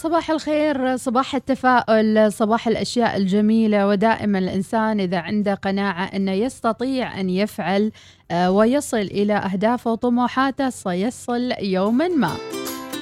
صباح 0.00 0.30
الخير 0.30 0.96
صباح 0.96 1.34
التفاؤل 1.34 2.32
صباح 2.32 2.68
الأشياء 2.68 3.16
الجميلة. 3.16 3.88
ودائما 3.88 4.38
الإنسان 4.38 5.00
إذا 5.00 5.18
عنده 5.18 5.54
قناعة 5.54 6.04
أنه 6.04 6.32
يستطيع 6.32 7.20
أن 7.20 7.30
يفعل 7.30 7.92
آه، 8.30 8.50
ويصل 8.50 8.96
إلى 8.96 9.32
أهدافه 9.34 9.92
وطموحاته 9.92 10.70
سيصل 10.70 11.52
يوما 11.62 12.08
ما. 12.08 12.36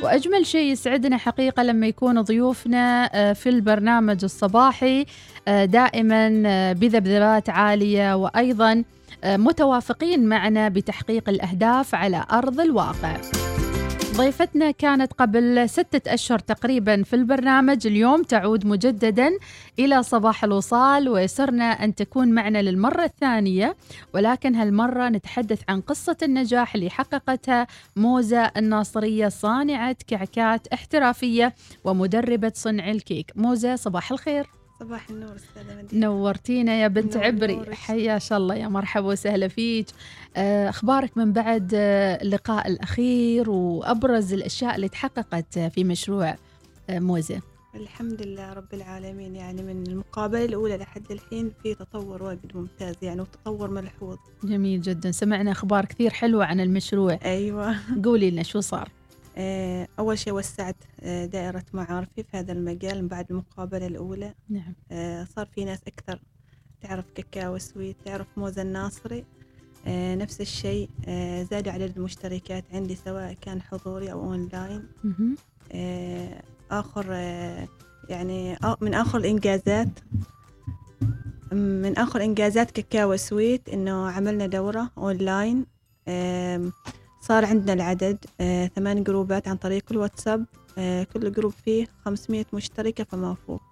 وأجمل 0.03 0.47
شيء 0.47 0.73
يسعدنا 0.73 1.17
حقيقة 1.17 1.63
لما 1.63 1.87
يكون 1.87 2.21
ضيوفنا 2.21 3.11
آه، 3.15 3.33
في 3.33 3.49
البرنامج 3.49 4.25
الصباحي 4.25 5.07
آه، 5.49 5.65
دائما 5.65 6.29
بذبذبات 6.73 7.51
عالية 7.51 8.17
وأيضا 8.17 8.85
متوافقين 9.25 10.29
معنا 10.29 10.69
بتحقيق 10.69 11.29
الأهداف 11.29 11.95
على 11.95 12.25
أرض 12.33 12.61
الواقع. 12.61 13.17
ضيفتنا 14.19 14.71
كانت 14.71 15.13
قبل 15.13 15.69
ستة 15.71 16.15
أشهر 16.15 16.39
تقريبا 16.39 17.03
في 17.03 17.17
البرنامج. 17.17 17.87
اليوم 17.87 18.23
تعود 18.23 18.67
مجددا 18.67 19.31
إلى 19.79 20.03
صباح 20.03 20.45
الوصال 20.45 21.09
ويسرنا 21.09 21.65
أن 21.65 21.95
تكون 21.95 22.29
معنا 22.29 22.63
للمرة 22.63 23.05
الثانية. 23.05 23.77
ولكن 24.15 24.55
هالمرة 24.55 25.09
نتحدث 25.09 25.61
عن 25.69 25.81
قصة 25.81 26.17
النجاح 26.23 26.75
اللي 26.75 26.91
حققتها 26.91 27.67
موزة 27.97 28.51
الناصرية 28.57 29.29
صانعة 29.29 29.97
كعكات 30.07 30.67
احترافية 30.67 31.55
ومدربة 31.85 32.53
صنع 32.55 32.91
الكيك. 32.91 33.33
موزة 33.37 33.77
صباح 33.77 34.13
الخير. 34.13 34.47
صباح 34.81 35.11
النور 35.11 35.37
أستاذة 35.37 35.77
مدينة. 35.83 36.07
نورتينا 36.07 36.75
يا 36.83 36.89
بنت 36.89 37.17
عبري. 37.17 37.75
حيا 37.75 38.19
الله 38.33 38.55
يا 38.55 38.69
مرحبا 38.69 39.07
وسهلا 39.07 39.49
فيك. 39.49 39.87
آه، 40.37 40.69
أخبارك 40.69 41.19
من 41.19 41.33
بعد 41.33 41.73
آه، 41.75 42.23
اللقاء 42.23 42.69
الأخير 42.69 43.51
وأبرز 43.51 44.33
الأشياء 44.33 44.77
اللي 44.77 44.89
تحققت 44.89 45.59
في 45.59 45.85
مشروع 45.85 46.37
آه، 46.91 46.99
موزة. 46.99 47.41
الحمد 47.75 48.23
لله 48.23 48.53
رب 48.53 48.75
العالمين. 48.75 49.37
يعني 49.37 49.63
من 49.63 49.87
المقابلة 49.87 50.45
الأولى 50.45 50.77
لحد 50.77 51.11
الحين 51.13 51.53
في 51.63 51.75
تطور 51.75 52.23
واجد 52.23 52.51
ممتاز 52.57 52.95
يعني 53.03 53.21
وتطور 53.21 53.71
ملحوظ. 53.71 54.17
جميل 54.45 54.81
جدا. 54.81 55.11
سمعنا 55.11 55.51
أخبار 55.51 55.85
كثير 55.85 56.11
حلوة 56.11 56.45
عن 56.45 56.61
المشروع. 56.61 57.19
أيوة. 57.25 57.77
قولي 58.05 58.31
لنا 58.31 58.43
شو 58.43 58.61
صار؟ 58.61 58.89
آه، 58.89 58.98
أول 59.99 60.19
شيء 60.19 60.33
وسعت 60.33 60.77
آه، 61.01 61.27
دائرة 61.27 61.65
معارفي 61.73 62.23
في 62.23 62.37
هذا 62.37 62.53
المجال 62.53 63.03
من 63.03 63.09
بعد 63.09 63.27
المقابلة 63.31 63.87
الأولى. 63.87 64.35
نعم. 64.49 64.75
آه، 64.93 65.25
صار 65.25 65.47
في 65.47 65.65
ناس 65.65 65.79
أكثر 65.87 66.21
تعرف 66.81 67.05
كاكاو 67.15 67.59
سويت 67.59 67.97
تعرف 68.05 68.27
موزة 68.37 68.63
الناصري 68.63 69.25
نفس 69.87 70.41
الشيء 70.41 70.91
زاد 71.51 71.69
عدد 71.69 71.97
المشتركات 71.97 72.65
عندي 72.73 72.95
سواء 72.95 73.33
كان 73.33 73.63
حضوري 73.63 74.13
أو 74.13 74.21
أونلاين. 74.21 74.89
آخر 76.71 77.13
يعني 78.09 78.59
من 78.81 78.95
آخر 78.95 79.19
الإنجازات 79.19 79.89
من 81.53 81.99
آخر 81.99 82.25
إنجازات 82.25 82.71
كاكاو 82.71 83.17
سويت 83.17 83.69
إنه 83.69 84.11
عملنا 84.11 84.47
دورة 84.47 84.91
أونلاين. 84.99 85.67
صار 87.21 87.45
عندنا 87.45 87.73
العدد 87.73 88.19
آه 88.41 88.67
ثمان 88.67 89.03
جروبات 89.05 89.49
عن 89.49 89.57
طريق 89.57 89.85
الواتساب 89.91 90.45
آه 90.79 91.03
كل 91.03 91.33
جروب 91.33 91.53
فيه 91.65 91.87
500 92.05 92.45
مشتركة 92.53 93.05
فما 93.05 93.37
فوق. 93.47 93.63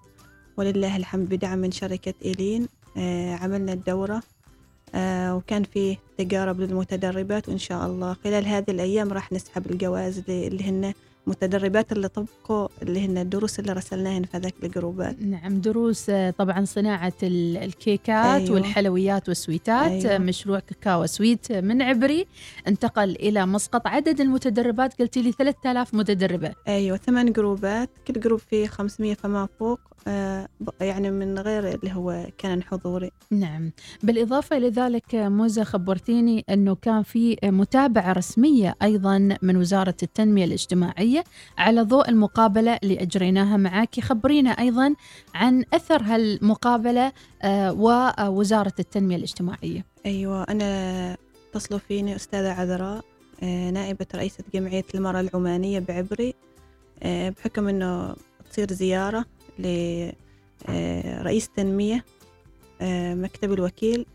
ولله 0.56 0.96
الحمد 0.96 1.28
بدعم 1.28 1.58
من 1.58 1.70
شركة 1.70 2.14
إيلين 2.24 2.68
آه 2.96 3.34
عملنا 3.34 3.72
الدورة 3.72 4.22
وكان 5.34 5.62
فيه 5.62 5.96
تجارب 6.18 6.60
للمتدربات 6.60 7.48
وإن 7.48 7.58
شاء 7.58 7.86
الله 7.86 8.16
خلال 8.24 8.46
هذه 8.46 8.70
الأيام 8.70 9.12
راح 9.12 9.32
نسحب 9.32 9.70
الجوائز 9.70 10.22
اللي 10.28 10.64
هن 10.64 10.94
متدربات 11.26 11.92
اللي 11.92 12.08
طبقوا 12.08 12.68
اللي 12.82 13.06
هن 13.06 13.18
الدروس 13.18 13.58
اللي 13.58 13.72
رسلناهن 13.72 14.22
في 14.22 14.36
هذاك 14.36 14.54
الجروبات 14.62 15.22
نعم 15.22 15.60
دروس 15.60 16.10
آه، 16.10 16.30
طبعا 16.30 16.64
صناعة 16.64 17.12
الكيكات 17.22 18.40
أيوة. 18.40 18.54
والحلويات 18.54 19.28
وال 19.28 19.44
sweetات 19.44 19.90
أيوة. 20.04 20.18
مشروع 20.18 20.58
كاكاو 20.58 21.06
سويت 21.06 21.52
من 21.52 21.82
عبري 21.82 22.26
انتقل 22.68 23.10
إلى 23.10 23.46
مسقط 23.46 23.86
عدد 23.86 24.20
المتدربات 24.20 24.98
قلتي 25.00 25.22
لي 25.22 25.32
3000 25.32 25.94
متدربة 25.94 26.52
أيوة 26.68 26.96
ثمان 26.96 27.32
جروبات 27.32 27.90
كل 28.06 28.20
جروب 28.20 28.40
فيه 28.50 28.66
500 28.66 29.14
فما 29.14 29.48
فوق 29.58 29.80
آه 29.80 29.95
يعني 30.80 31.10
من 31.10 31.38
غير 31.38 31.74
اللي 31.74 31.92
هو 31.92 32.26
كان 32.38 32.62
حضوري. 32.62 33.10
نعم. 33.30 33.72
بالإضافة 34.02 34.56
إلى 34.56 34.68
ذلك 34.68 35.14
موزة 35.14 35.64
خبرتيني 35.64 36.44
أنه 36.50 36.74
كان 36.74 37.02
في 37.02 37.36
متابعة 37.44 38.12
رسمية 38.12 38.74
أيضا 38.82 39.38
من 39.42 39.56
وزارة 39.56 39.96
التنمية 40.02 40.44
الاجتماعية 40.44 41.24
على 41.58 41.82
ضوء 41.82 42.08
المقابلة 42.08 42.78
اللي 42.82 43.02
أجريناها 43.02 43.56
معك. 43.56 44.00
خبرينا 44.00 44.50
أيضا 44.50 44.94
عن 45.34 45.64
أثر 45.74 46.02
هالمقابلة 46.02 47.12
آه، 47.42 47.72
ووزارة 47.72 48.74
التنمية 48.78 49.16
الاجتماعية. 49.16 49.84
أيوة 50.06 50.42
أنا 50.42 51.16
اتصلوا 51.50 51.80
فيني 51.80 52.16
أستاذة 52.16 52.52
عذراء 52.52 53.04
آه، 53.42 53.70
نائبة 53.70 54.06
رئيسة 54.14 54.44
جمعية 54.54 54.84
المرأة 54.94 55.20
العمانية 55.20 55.78
بعبري 55.78 56.34
آه، 57.02 57.28
بحكم 57.28 57.68
أنه 57.68 58.16
تصير 58.50 58.72
زيارة. 58.72 59.24
لرئيس 59.58 61.48
تنمية 61.48 62.04
مكتب 63.14 63.52
الوكيل. 63.52 64.06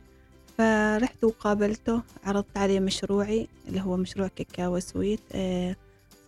فرحت 0.58 1.24
وقابلته 1.24 2.02
عرضت 2.24 2.58
عليه 2.58 2.80
مشروعي 2.80 3.48
اللي 3.68 3.82
هو 3.82 3.98
مشروع 3.98 4.28
كاكاو 4.28 4.80
سويت 4.80 5.20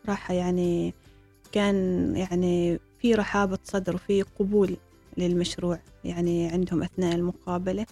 صراحة 0.06 0.34
يعني 0.34 0.94
كان 1.52 2.16
يعني 2.16 2.80
في 3.02 3.14
رحابة 3.14 3.60
صدر 3.64 3.96
وفي 3.96 4.22
قبول 4.22 4.78
للمشروع. 5.18 5.80
يعني 6.04 6.48
عندهم 6.48 6.84
أثناء 6.84 7.16
المقابلة. 7.16 7.86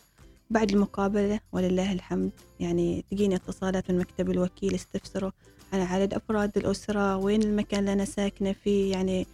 بعد 0.49 0.71
المقابلة 0.71 1.39
ولله 1.51 1.93
الحمد 1.93 2.31
يعني 2.59 3.05
تجيني 3.11 3.35
اتصالات 3.35 3.91
من 3.91 3.97
مكتب 3.97 4.29
الوكيل 4.29 4.75
استفسروا 4.75 5.31
عن 5.73 5.81
عدد 5.81 6.13
أفراد 6.13 6.57
الأسرة 6.57 7.17
وين 7.17 7.41
المكان 7.43 7.79
اللي 7.79 7.93
أنا 7.93 8.05
ساكنة 8.05 8.51
فيه. 8.63 8.91
يعني 8.91 9.27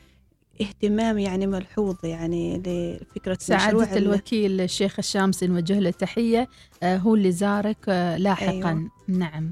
اهتمام 0.62 1.18
يعني 1.18 1.47
ملحوظ 1.47 1.95
يعني 2.03 2.57
لفكرة 2.57 3.38
سعادة 3.41 3.97
الوكيل 3.97 4.62
الشيخ 4.62 4.95
الشامسي 5.00 5.47
نوجه 5.47 5.79
له 5.79 5.90
تحية. 5.90 6.50
آه، 6.84 6.97
هو 6.97 7.16
اللي 7.16 7.31
زارك 7.31 7.78
آه، 7.90 8.18
لاحقا. 8.18 8.51
أيوة. 8.51 8.90
نعم. 9.07 9.51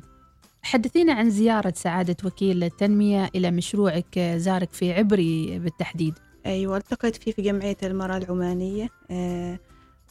حدثينا 0.62 1.14
عن 1.14 1.30
زيارة 1.30 1.74
سعادة 1.76 2.18
وكيل 2.24 2.64
التنمية 2.64 3.30
إلى 3.36 3.52
مشروعك 3.52 4.20
زارك 4.20 4.74
في 4.74 4.94
عبري 4.94 5.60
بالتحديد. 5.60 6.14
أيوة 6.46 6.78
التقيت 6.78 7.16
فيه 7.16 7.32
في 7.32 7.42
جمعية 7.42 7.78
المرأة 7.84 8.18
العمانية 8.18 8.90
آه، 9.12 9.60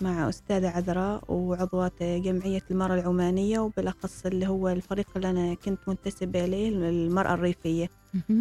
مع 0.01 0.29
أستاذة 0.29 0.69
عذراء 0.69 1.23
وعضوات 1.29 2.03
جمعية 2.03 2.63
المرأة 2.71 2.95
العمانية 2.95 3.59
وبالأخص 3.59 4.27
اللي 4.27 4.47
هو 4.47 4.69
الفريق 4.69 5.07
اللي 5.17 5.31
أنا 5.31 5.55
كنت 5.55 5.79
منتسبة 5.89 6.45
إليه 6.45 6.69
المرأة 6.69 7.35
الريفية. 7.35 7.89
آه، 8.31 8.35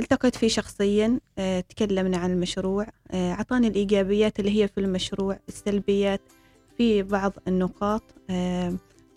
التقيت 0.00 0.36
فيه 0.36 0.48
شخصيا 0.48 1.20
آه، 1.38 1.60
تكلمنا 1.60 2.16
عن 2.16 2.32
المشروع 2.32 2.86
أعطاني 3.14 3.68
الإيجابيات 3.68 4.40
اللي 4.40 4.62
هي 4.62 4.68
في 4.68 4.80
المشروع 4.80 5.38
السلبيات 5.48 6.20
في 6.78 7.02
بعض 7.02 7.32
النقاط. 7.48 8.02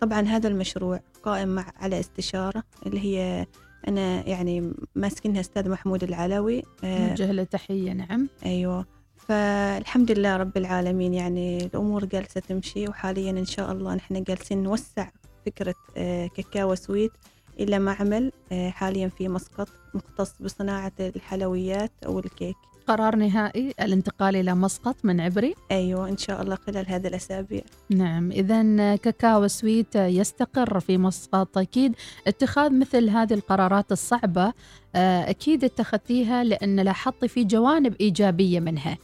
طبعا 0.00 0.20
هذا 0.20 0.48
المشروع 0.48 1.00
قائم 1.22 1.48
مع 1.48 1.72
على 1.76 2.00
استشارة 2.00 2.62
اللي 2.86 3.00
هي 3.00 3.46
أنا 3.88 4.28
يعني 4.28 4.72
ماسكنها 4.94 5.40
أستاذ 5.40 5.68
محمود 5.70 6.04
العلوي. 6.04 6.62
نوجه 6.84 7.32
له 7.32 7.44
تحية 7.44 7.92
نعم. 7.92 8.28
أيوة. 8.46 8.86
فالحمد 9.16 10.10
لله 10.10 10.36
رب 10.36 10.56
العالمين 10.56 11.14
يعني 11.14 11.64
الأمور 11.64 12.04
جالسة 12.04 12.40
تمشي 12.40 12.88
وحاليا 12.88 13.30
إن 13.30 13.44
شاء 13.44 13.72
الله 13.72 13.94
نحن 13.94 14.22
جالسين 14.22 14.62
نوسع 14.62 15.08
فكرة 15.46 15.74
آه، 15.96 16.26
كاكاو 16.26 16.74
سويت. 16.74 17.12
إلى 17.60 17.78
معمل 17.78 18.32
آه، 18.52 18.70
حاليا 18.70 19.08
في 19.08 19.28
مسقط 19.28 19.68
مختص 19.94 20.34
بصناعة 20.40 20.92
الحلويات 21.00 21.92
أو 22.06 22.18
الكيك. 22.18 22.56
قرار 22.86 23.16
نهائي 23.16 23.74
الانتقال 23.80 24.36
إلى 24.36 24.54
مسقط 24.54 24.96
من 25.04 25.20
عبري؟ 25.20 25.54
أيوة 25.70 26.08
إن 26.08 26.16
شاء 26.16 26.42
الله 26.42 26.54
خلال 26.54 26.88
هذه 26.88 27.06
الأسابيع. 27.06 27.62
نعم 27.90 28.32
إذا 28.32 28.96
كاكاو 28.96 29.48
سويت 29.48 29.96
يستقر 29.96 30.80
في 30.80 30.98
مسقط. 30.98 31.58
أكيد 31.58 31.94
اتخاذ 32.26 32.72
مثل 32.78 33.08
هذه 33.10 33.34
القرارات 33.34 33.92
الصعبة 33.92 34.52
آه، 34.94 35.30
أكيد 35.30 35.64
اتخذتيها 35.64 36.44
لأن 36.44 36.80
لاحظتي 36.80 37.28
في 37.28 37.44
جوانب 37.44 37.94
إيجابية 38.00 38.60
منها. 38.60 38.98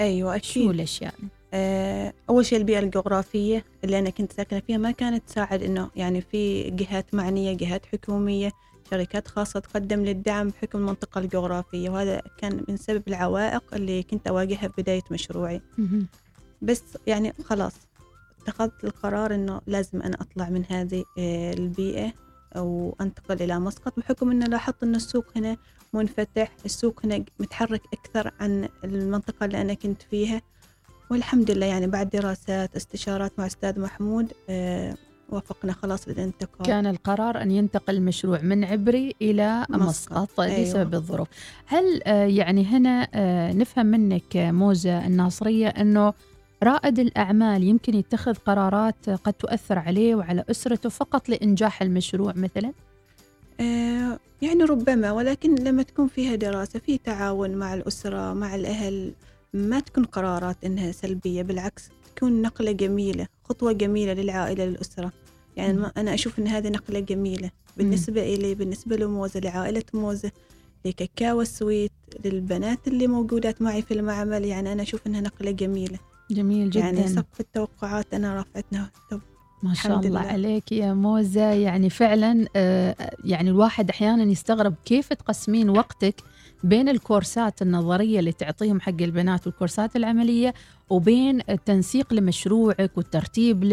أيوة 0.00 0.36
أكيد. 0.36 0.64
شو 0.64 0.70
الأشياء؟ 0.70 1.14
آه، 1.54 2.12
أول 2.30 2.46
شيء 2.46 2.58
البيئة 2.58 2.78
الجغرافية 2.78 3.64
اللي 3.84 3.98
أنا 3.98 4.10
كنت 4.10 4.32
ساكنة 4.32 4.60
فيها 4.60 4.78
ما 4.78 4.90
كانت 4.90 5.22
تساعد 5.28 5.62
إنه 5.62 5.90
يعني 5.96 6.20
في 6.20 6.70
جهات 6.70 7.14
معنية 7.14 7.52
جهات 7.56 7.86
حكومية 7.86 8.52
شركات 8.90 9.28
خاصة 9.28 9.60
تقدم 9.60 10.04
للدعم 10.04 10.48
بحكم 10.48 10.78
المنطقة 10.78 11.18
الجغرافية 11.18 11.90
وهذا 11.90 12.22
كان 12.38 12.64
من 12.68 12.76
سبب 12.76 13.02
العوائق 13.08 13.62
اللي 13.74 14.02
كنت 14.02 14.26
أواجهها 14.28 14.68
في 14.68 14.82
بداية 14.82 15.02
مشروعي. 15.10 15.60
بس 16.62 16.82
يعني 17.06 17.32
خلاص 17.44 17.72
اتخذت 18.42 18.84
القرار 18.84 19.34
إنه 19.34 19.60
لازم 19.66 20.02
أنا 20.02 20.16
أطلع 20.20 20.48
من 20.48 20.64
هذه 20.68 21.04
آه، 21.18 21.52
البيئة 21.52 22.12
وأنتقل 22.56 23.42
إلى 23.42 23.58
مسقط 23.60 23.98
بحكم 23.98 24.30
أنه 24.30 24.46
لاحظت 24.46 24.82
أن 24.82 24.94
السوق 24.94 25.24
هنا 25.36 25.56
منفتح 25.92 26.52
السوق 26.64 27.00
هنا 27.04 27.24
متحرك 27.40 27.82
أكثر 27.92 28.32
عن 28.40 28.68
المنطقة 28.84 29.46
اللي 29.46 29.60
أنا 29.60 29.74
كنت 29.74 30.02
فيها. 30.02 30.42
والحمد 31.10 31.50
لله 31.50 31.66
يعني 31.66 31.86
بعد 31.86 32.10
دراسات 32.10 32.76
استشارات 32.76 33.32
مع 33.38 33.46
أستاذ 33.46 33.80
محمود 33.80 34.32
آه 34.48 34.94
وافقنا 35.28 35.72
خلاص 35.72 36.08
للانتقال 36.08 36.66
كان 36.66 36.86
القرار 36.86 37.42
أن 37.42 37.50
ينتقل 37.50 37.96
المشروع 37.96 38.40
من 38.40 38.64
عبري 38.64 39.14
إلى 39.22 39.66
مسقط, 39.70 39.82
مسقط. 39.82 40.40
أيوة. 40.40 40.62
بسبب 40.62 40.94
الظروف 40.94 41.28
هل 41.66 42.02
آه 42.02 42.24
يعني 42.24 42.64
هنا 42.64 43.08
آه 43.14 43.52
نفهم 43.52 43.86
منك 43.86 44.36
موزة 44.36 45.06
الناصرية 45.06 45.68
أنه 45.68 46.12
رائد 46.62 46.98
الأعمال 46.98 47.62
يمكن 47.62 47.94
يتخذ 47.94 48.34
قرارات 48.34 49.10
قد 49.10 49.32
تؤثر 49.32 49.78
عليه 49.78 50.14
وعلى 50.14 50.44
أسرته 50.50 50.88
فقط 50.88 51.28
لإنجاح 51.28 51.82
المشروع 51.82 52.32
مثلا؟ 52.36 52.72
يعني 54.42 54.64
ربما 54.64 55.12
ولكن 55.12 55.54
لما 55.54 55.82
تكون 55.82 56.08
فيها 56.08 56.34
دراسة 56.34 56.78
في 56.78 56.98
تعاون 56.98 57.50
مع 57.50 57.74
الأسرة 57.74 58.32
مع 58.32 58.54
الأهل 58.54 59.12
ما 59.52 59.80
تكون 59.80 60.04
قرارات 60.04 60.56
إنها 60.64 60.92
سلبية 60.92 61.42
بالعكس 61.42 61.88
تكون 62.16 62.42
نقلة 62.42 62.72
جميلة 62.72 63.26
خطوة 63.44 63.72
جميلة 63.72 64.12
للعائلة 64.12 64.64
للأسرة 64.64 65.12
يعني 65.56 65.78
م. 65.78 65.90
أنا 65.96 66.14
أشوف 66.14 66.38
إن 66.38 66.48
هذه 66.48 66.68
نقلة 66.68 67.00
جميلة 67.00 67.50
بالنسبة 67.76 68.20
م. 68.20 68.24
إلي 68.24 68.54
بالنسبة 68.54 68.96
لموزة 68.96 69.40
لعائلة 69.40 69.82
موزة 69.94 70.32
لكاكاو 70.84 71.40
السويت 71.40 71.92
للبنات 72.24 72.88
اللي 72.88 73.06
موجودات 73.06 73.62
معي 73.62 73.82
في 73.82 73.94
المعمل 73.94 74.44
يعني 74.44 74.72
أنا 74.72 74.82
أشوف 74.82 75.06
إنها 75.06 75.20
نقلة 75.20 75.50
جميلة 75.50 75.98
جميل 76.30 76.70
جدا 76.70 76.84
يعني 76.84 77.08
سقف 77.08 77.40
التوقعات 77.40 78.14
أنا 78.14 78.40
رفعتنا 78.40 78.90
ما 79.62 79.74
شاء 79.74 79.98
الله 79.98 80.08
لله. 80.08 80.20
عليك 80.20 80.72
يا 80.72 80.94
موزة 80.94 81.50
يعني 81.52 81.90
فعلا 81.90 82.46
آه 82.56 82.96
يعني 83.24 83.50
الواحد 83.50 83.90
أحيانا 83.90 84.22
يستغرب 84.22 84.74
كيف 84.84 85.12
تقسمين 85.12 85.70
وقتك 85.70 86.14
بين 86.64 86.88
الكورسات 86.88 87.62
النظرية 87.62 88.18
اللي 88.18 88.32
تعطيهم 88.32 88.80
حق 88.80 89.02
البنات 89.02 89.46
والكورسات 89.46 89.96
العملية 89.96 90.54
وبين 90.90 91.40
التنسيق 91.50 92.14
لمشروعك 92.14 92.90
والترتيب 92.96 93.64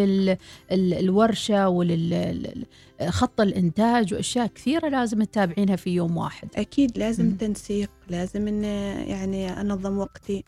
للورشة 0.72 1.70
ولخط 1.70 3.42
الإنتاج 3.42 4.14
وأشياء 4.14 4.48
كثيرة 4.48 4.90
لازم 4.90 5.24
تتابعينها 5.24 5.76
في 5.76 5.90
يوم 5.90 6.18
واحد. 6.18 6.48
أكيد 6.56 6.98
لازم 6.98 7.26
م- 7.26 7.32
تنسيق 7.36 7.90
لازم 8.10 8.48
إن 8.48 8.64
يعني 9.08 9.62
أنظم 9.62 9.98
وقتي. 9.98 10.44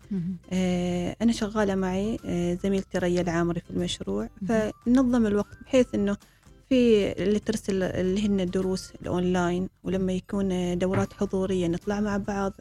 آه 0.54 1.16
أنا 1.22 1.32
شغالة 1.32 1.76
معي 1.76 2.18
آه 2.26 2.54
زميلتي 2.64 2.98
ريا 2.98 3.22
العامري 3.22 3.60
في 3.60 3.70
المشروع. 3.72 4.30
فنظم 4.48 5.26
الوقت 5.26 5.58
بحيث 5.66 5.96
إنه 5.96 6.18
في 6.70 7.12
اللي 7.24 7.40
ترسل 7.40 7.84
اللي 7.84 8.28
هن 8.28 8.40
الدروس 8.40 8.92
الأونلاين 9.02 9.70
ولما 9.84 10.14
يكون 10.14 10.78
دورات 10.78 11.14
حضورية 11.14 11.68
نطلع 11.68 12.00
مع 12.00 12.18
بعض 12.18 12.54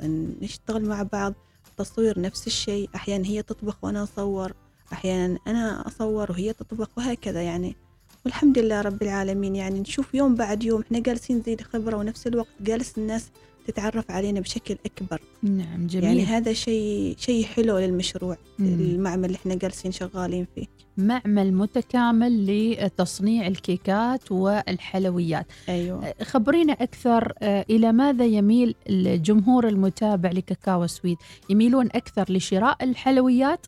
نشتغل 0.42 0.84
مع 0.88 1.02
بعض 1.02 1.34
تصوير 1.76 2.20
نفس 2.20 2.46
الشيء 2.46 2.88
أحيانا 2.94 3.26
هي 3.26 3.42
تطبخ 3.42 3.84
وأنا 3.84 4.02
أصور 4.02 4.52
أحيانا 4.92 5.38
أنا 5.46 5.86
أصور 5.86 6.30
وهي 6.30 6.52
تطبخ 6.52 6.88
وهكذا 6.96 7.42
يعني. 7.42 7.76
والحمد 8.24 8.58
لله 8.58 8.80
رب 8.80 9.02
العالمين 9.02 9.56
يعني 9.56 9.80
نشوف 9.80 10.14
يوم 10.14 10.34
بعد 10.34 10.64
يوم 10.64 10.80
إحنا 10.80 10.98
جالسين 10.98 11.38
نزيد 11.38 11.60
خبرة 11.60 11.96
ونفس 11.96 12.26
الوقت 12.26 12.48
جالس 12.60 12.98
الناس 12.98 13.30
تتعرف 13.68 14.10
علينا 14.10 14.40
بشكل 14.40 14.76
أكبر. 14.86 15.20
نعم 15.42 15.86
جميل. 15.86 16.04
يعني 16.04 16.24
هذا 16.24 16.52
شيء 16.52 17.14
شيء 17.18 17.44
حلو 17.44 17.78
للمشروع 17.78 18.36
مم. 18.58 18.66
المعمل 18.66 19.24
اللي 19.24 19.36
إحنا 19.36 19.54
جالسين 19.54 19.92
شغالين 19.92 20.46
فيه. 20.54 20.66
معمل 20.96 21.54
متكامل 21.54 22.46
لتصنيع 22.46 23.46
الكيكات 23.46 24.32
والحلويات. 24.32 25.46
أيوة. 25.68 26.14
خبرينا 26.22 26.72
أكثر 26.72 27.32
إلى 27.42 27.92
ماذا 27.92 28.24
يميل 28.24 28.74
الجمهور 28.88 29.68
المتابع 29.68 30.30
لكاكاو 30.30 30.86
سويت؟ 30.86 31.18
يميلون 31.50 31.86
أكثر 31.86 32.32
لشراء 32.32 32.84
الحلويات 32.84 33.66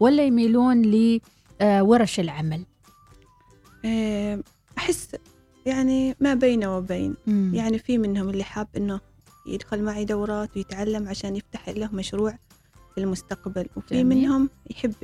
ولا 0.00 0.26
يميلون 0.26 0.82
لورش 1.60 2.20
العمل؟ 2.20 2.64
أحس 4.78 5.08
يعني 5.66 6.16
ما 6.20 6.34
بين 6.34 6.64
وبين. 6.64 7.14
مم. 7.26 7.52
يعني 7.54 7.78
في 7.78 7.98
منهم 7.98 8.28
اللي 8.28 8.44
حاب 8.44 8.68
أنه 8.76 9.00
يدخل 9.46 9.82
معي 9.82 10.04
دورات 10.04 10.56
ويتعلم 10.56 11.08
عشان 11.08 11.36
يفتح 11.36 11.68
له 11.68 11.88
مشروع 11.92 12.38
في 12.94 13.00
المستقبل 13.00 13.66
وفي 13.76 14.02
جميل. 14.02 14.06
منهم 14.06 14.50
يحب 14.70 14.94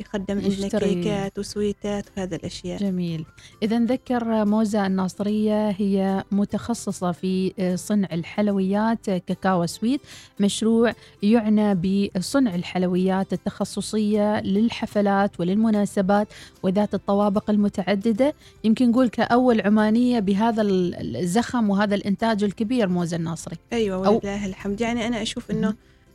يقدم 0.00 0.40
عندنا 0.40 0.68
كيكات 0.68 1.38
وسويتات 1.38 2.04
وهذا 2.16 2.36
الأشياء. 2.36 2.78
جميل. 2.78 3.24
إذا 3.62 3.78
ذكر 3.78 4.44
موزة 4.44 4.86
الناصرية 4.86 5.70
هي 5.70 6.24
متخصصة 6.32 7.12
في 7.12 7.52
صنع 7.76 8.08
الحلويات 8.12 9.10
كاكاو 9.10 9.66
سويت. 9.66 10.00
مشروع 10.40 10.92
يعنى 11.22 11.74
بصنع 11.74 12.54
الحلويات 12.54 13.32
التخصصية 13.32 14.40
للحفلات 14.40 15.40
وللمناسبات 15.40 16.28
وذات 16.62 16.94
الطوابق 16.94 17.50
المتعددة. 17.50 18.34
يمكن 18.64 18.90
نقول 18.90 19.08
كأول 19.08 19.60
عمانية 19.60 20.20
بهذا 20.20 20.62
الزخم 20.62 21.70
وهذا 21.70 21.94
الإنتاج 21.94 22.44
الكبير 22.44 22.88
موزة 22.88 23.16
الناصري. 23.16 23.56
أيوة 23.72 24.10
ولله 24.10 24.46
الحمد. 24.46 24.80
يعني 24.80 25.06
أنا 25.06 25.22
أشوف 25.22 25.50
أنه 25.50 25.74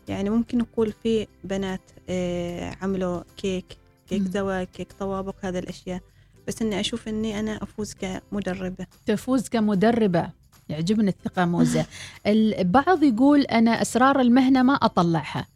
يعني 0.09 0.29
ممكن 0.29 0.57
نقول 0.57 0.94
في 1.03 1.27
بنات 1.44 1.81
آه، 2.09 2.75
عملوا 2.81 3.21
كيك 3.38 3.65
كيك 4.09 4.21
زواج 4.21 4.67
كيك 4.67 4.94
طوابق 5.00 5.35
هذه 5.41 5.59
الأشياء. 5.59 6.01
بس 6.47 6.61
إني 6.61 6.79
أشوف 6.79 7.07
إني 7.07 7.39
أنا 7.39 7.63
أفوز 7.63 7.94
كمدربة. 7.94 8.88
تفوز 9.06 9.50
كمدربة. 9.50 10.29
يعجبني 10.69 11.09
الثقة 11.09 11.45
موزة. 11.45 11.85
البعض 12.27 13.03
يقول 13.03 13.41
أنا 13.41 13.81
أسرار 13.81 14.19
المهنة 14.21 14.63
ما 14.63 14.73
أطلعها. 14.73 15.47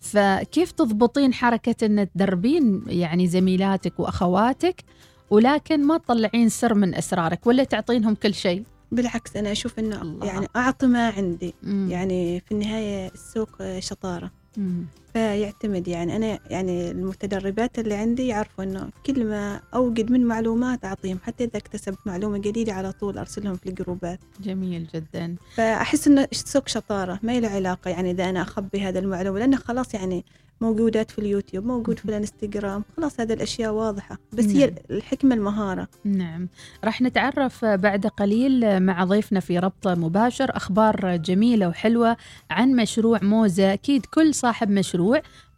فكيف 0.00 0.72
تضبطين 0.72 1.34
حركة 1.34 1.86
أن 1.86 2.08
تدربين 2.14 2.82
يعني 2.86 3.26
زميلاتك 3.26 4.00
وأخواتك 4.00 4.84
ولكن 5.30 5.86
ما 5.86 5.98
تطلعين 5.98 6.48
سر 6.48 6.74
من 6.74 6.94
أسرارك 6.94 7.46
ولا 7.46 7.64
تعطينهم 7.64 8.14
كل 8.14 8.34
شيء؟ 8.34 8.64
بالعكس 8.92 9.36
أنا 9.36 9.52
أشوف 9.52 9.78
أنه 9.78 10.02
الله. 10.02 10.26
يعني 10.26 10.46
أعطي 10.56 10.86
ما 10.86 11.08
عندي 11.10 11.54
مم. 11.62 11.88
يعني 11.90 12.40
في 12.40 12.52
النهاية 12.52 13.08
السوق 13.14 13.78
شطارة 13.78 14.30
مم. 14.56 14.84
فيعتمد 15.12 15.88
يعني. 15.88 16.16
أنا 16.16 16.38
يعني 16.50 16.90
المتدربات 16.90 17.78
اللي 17.78 17.94
عندي 17.94 18.26
يعرفوا 18.26 18.64
إنه 18.64 18.88
كل 19.06 19.24
ما 19.24 19.60
أوجد 19.74 20.10
من 20.10 20.24
معلومات 20.24 20.84
أعطيهم. 20.84 21.18
حتى 21.22 21.44
إذا 21.44 21.56
اكتسبت 21.56 21.98
معلومة 22.06 22.38
جديدة 22.38 22.72
على 22.72 22.92
طول 22.92 23.18
أرسلهم 23.18 23.56
في 23.56 23.68
الجروبات. 23.68 24.20
جميل 24.40 24.88
جدا. 24.94 25.36
فأحس 25.54 26.08
إنه 26.08 26.28
السوق 26.32 26.68
شطارة 26.68 27.20
ما 27.22 27.40
له 27.40 27.48
علاقة 27.48 27.90
يعني 27.90 28.10
إذا 28.10 28.30
أنا 28.30 28.42
أخبي 28.42 28.80
هذا 28.80 28.98
المعلومة 28.98 29.38
لأنه 29.38 29.56
خلاص 29.56 29.94
يعني 29.94 30.24
موجودات 30.60 31.10
في 31.10 31.18
اليوتيوب 31.18 31.66
موجود 31.66 31.98
في 31.98 32.04
الإنستغرام 32.04 32.84
خلاص 32.96 33.20
هذه 33.20 33.32
الأشياء 33.32 33.72
واضحة. 33.72 34.18
بس 34.32 34.44
نعم. 34.44 34.56
هي 34.56 34.74
الحكمة 34.90 35.34
المهارة. 35.34 35.88
نعم. 36.04 36.48
راح 36.84 37.02
نتعرف 37.02 37.64
بعد 37.64 38.06
قليل 38.06 38.80
مع 38.80 39.04
ضيفنا 39.04 39.40
في 39.40 39.58
ربط 39.58 39.88
مباشر. 39.88 40.56
أخبار 40.56 41.16
جميلة 41.16 41.68
وحلوة 41.68 42.16
عن 42.50 42.76
مشروع 42.76 43.18
موزة. 43.22 43.72
أكيد 43.72 44.06
كل 44.06 44.34
صاحب 44.34 44.70
مشروع 44.70 44.99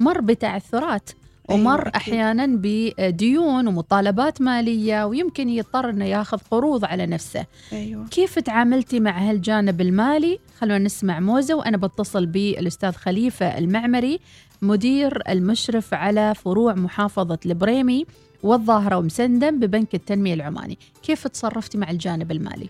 مر 0.00 0.20
بتعثرات 0.20 1.10
ومر 1.48 1.82
أيوة 1.82 1.96
أحيانا 1.96 2.46
بديون 2.48 3.66
ومطالبات 3.68 4.40
مالية 4.42 5.06
ويمكن 5.06 5.48
يضطر 5.48 5.90
إنه 5.90 6.04
ياخذ 6.04 6.38
قروض 6.50 6.84
على 6.84 7.06
نفسه. 7.06 7.46
أيوة. 7.72 8.08
كيف 8.08 8.38
تعاملتي 8.38 9.00
مع 9.00 9.18
هالجانب 9.18 9.80
المالي؟ 9.80 10.38
خلونا 10.60 10.78
نسمع 10.78 11.20
موزة 11.20 11.54
وأنا 11.54 11.76
بتصل 11.76 12.26
بالأستاذ 12.26 12.92
خليفة 12.92 13.58
المعمري 13.58 14.20
مدير 14.62 15.22
المشرف 15.28 15.94
على 15.94 16.34
فروع 16.34 16.74
محافظة 16.74 17.38
البريمي 17.46 18.06
والظاهرة 18.42 18.96
ومسندم 18.96 19.60
ببنك 19.60 19.94
التنمية 19.94 20.34
العماني 20.34 20.78
كيف 21.02 21.26
تصرفتي 21.26 21.78
مع 21.78 21.90
الجانب 21.90 22.32
المالي؟ 22.32 22.68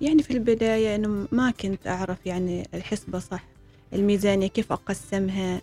يعني 0.00 0.22
في 0.22 0.30
البداية 0.30 0.94
أنه 0.94 1.28
ما 1.32 1.50
كنت 1.50 1.86
أعرف 1.86 2.26
يعني 2.26 2.68
الحسبة 2.74 3.18
صح 3.18 3.44
الميزانية 3.92 4.46
كيف 4.46 4.72
أقسمها 4.72 5.56
آه، 5.56 5.60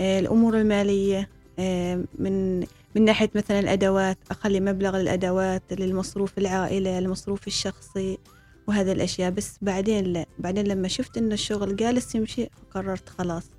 الأمور 0.00 0.60
المالية 0.60 1.28
آه، 1.58 2.04
من 2.18 2.60
من 2.94 3.04
ناحية 3.04 3.30
مثلا 3.34 3.60
الأدوات 3.60 4.18
أخلي 4.30 4.60
مبلغ 4.60 4.96
للأدوات 4.96 5.62
للمصروف 5.72 6.38
العائلة 6.38 6.98
المصروف 6.98 7.46
الشخصي 7.46 8.18
وهذا 8.66 8.92
الأشياء. 8.92 9.30
بس 9.30 9.58
بعدين 9.62 10.04
لا 10.04 10.26
بعدين 10.38 10.66
لما 10.66 10.88
شفت 10.88 11.18
إن 11.18 11.32
الشغل 11.32 11.76
جالس 11.76 12.14
يمشي 12.14 12.48
قررت 12.70 13.08
خلاص 13.08 13.50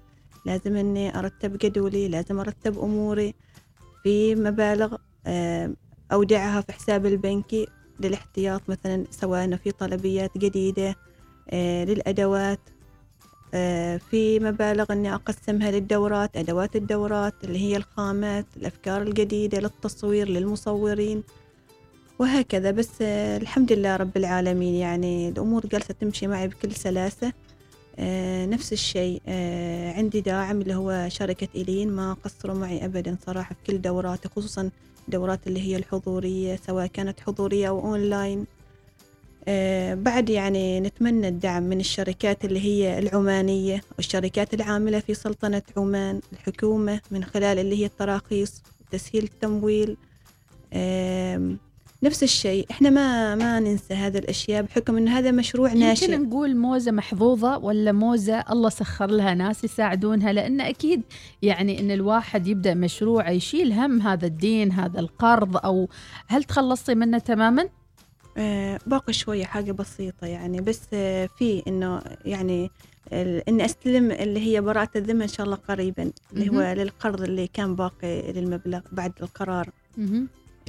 لازم 0.45 0.75
إني 0.75 1.19
أرتب 1.19 1.57
جدولي 1.57 2.07
لازم 2.07 2.39
أرتب 2.39 2.79
أموري 2.79 3.33
في 4.03 4.35
مبالغ 4.35 4.95
آه، 5.27 5.73
أودعها 6.11 6.61
في 6.61 6.73
حساب 6.73 7.05
البنكي 7.05 7.67
للاحتياط 7.99 8.61
مثلا 8.69 9.03
سواء 9.11 9.55
في 9.55 9.71
طلبيات 9.71 10.37
جديدة 10.37 10.95
آه، 11.49 11.83
للأدوات. 11.83 12.59
آه، 12.69 12.74
في 14.11 14.39
مبالغ 14.41 14.85
إني 14.91 15.13
أقسمها 15.13 15.71
للدورات 15.71 16.37
أدوات 16.37 16.75
الدورات 16.75 17.33
اللي 17.43 17.59
هي 17.59 17.77
الخامات 17.77 18.45
الأفكار 18.57 19.01
الجديدة 19.01 19.59
للتصوير 19.59 20.29
للمصورين 20.29 21.23
وهكذا. 22.19 22.71
بس 22.71 22.89
آه، 23.01 23.37
الحمد 23.37 23.71
لله 23.73 23.95
رب 23.95 24.17
العالمين 24.17 24.75
يعني 24.75 25.29
الأمور 25.29 25.65
جالسة 25.65 25.93
تمشي 25.93 26.27
معي 26.27 26.47
بكل 26.47 26.71
سلاسة. 26.71 27.33
آه، 27.99 28.45
نفس 28.45 28.73
الشيء 28.73 29.21
آه، 29.27 29.93
عندي 29.93 30.21
داعم 30.21 30.61
اللي 30.61 30.75
هو 30.75 31.05
شركة 31.09 31.47
إيلين 31.55 31.91
ما 31.91 32.13
قصروا 32.23 32.55
معي 32.55 32.85
أبدا 32.85 33.17
صراحة 33.25 33.55
في 33.55 33.71
كل 33.71 33.81
دوراتي 33.81 34.29
خصوصا 34.29 34.69
الدورات 35.07 35.47
اللي 35.47 35.61
هي 35.61 35.75
الحضورية 35.75 36.55
سواء 36.67 36.87
كانت 36.87 37.19
حضورية 37.19 37.67
أو 37.69 37.79
أونلاين. 37.79 38.45
بعد 39.93 40.29
يعني 40.29 40.79
نتمنى 40.79 41.27
الدعم 41.27 41.63
من 41.63 41.79
الشركات 41.79 42.45
اللي 42.45 42.59
هي 42.59 42.99
العمانية 42.99 43.81
والشركات 43.97 44.53
العاملة 44.53 44.99
في 44.99 45.13
سلطنة 45.13 45.61
عمان 45.77 46.21
الحكومة 46.33 47.01
من 47.11 47.23
خلال 47.23 47.59
اللي 47.59 47.81
هي 47.81 47.85
التراخيص 47.85 48.63
تسهيل 48.91 49.23
التمويل. 49.23 49.97
نفس 52.03 52.23
الشيء 52.23 52.65
إحنا 52.71 52.89
ما 52.89 53.35
ما 53.35 53.59
ننسى 53.59 53.93
هذه 53.93 54.17
الأشياء 54.17 54.61
بحكم 54.61 54.97
إنه 54.97 55.19
هذا 55.19 55.31
مشروع 55.31 55.73
ناشئ. 55.73 56.11
يمكن 56.11 56.29
نقول 56.29 56.57
موزة 56.57 56.91
محظوظة 56.91 57.57
ولا 57.57 57.91
موزة 57.91 58.43
الله 58.51 58.69
سخر 58.69 59.05
لها 59.05 59.33
ناس 59.33 59.63
يساعدونها؟ 59.63 60.33
لأن 60.33 60.61
أكيد 60.61 61.01
يعني 61.41 61.79
إن 61.79 61.91
الواحد 61.91 62.47
يبدأ 62.47 62.73
مشروع 62.73 63.29
يشيل 63.29 63.73
هم 63.73 64.01
هذا 64.01 64.25
الدين 64.27 64.71
هذا 64.71 64.99
القرض 64.99 65.57
أو 65.57 65.89
هل 66.27 66.43
تخلصتي 66.43 66.95
منه 66.95 67.17
تماما؟ 67.17 67.69
آه 68.37 68.79
باقي 68.87 69.13
شوية 69.13 69.45
حاجة 69.45 69.71
بسيطة 69.71 70.27
يعني 70.27 70.61
بس 70.61 70.79
في 71.37 71.63
إنه 71.67 72.01
يعني 72.25 72.71
إني 73.47 73.65
أستلم 73.65 74.11
اللي 74.11 74.39
هي 74.39 74.61
براءة 74.61 74.89
الذمة 74.95 75.23
إن 75.23 75.27
شاء 75.29 75.45
الله 75.45 75.55
قريبا 75.57 76.11
اللي 76.33 76.49
هو 76.49 76.73
للقرض 76.73 77.21
اللي 77.21 77.47
كان 77.47 77.75
باقي 77.75 78.31
للمبلغ 78.31 78.79
بعد 78.91 79.11
القرار. 79.21 79.69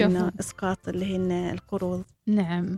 إنه 0.00 0.32
إسقاط 0.40 0.88
اللي 0.88 1.16
هن 1.16 1.32
القروض. 1.32 2.02
نعم. 2.26 2.76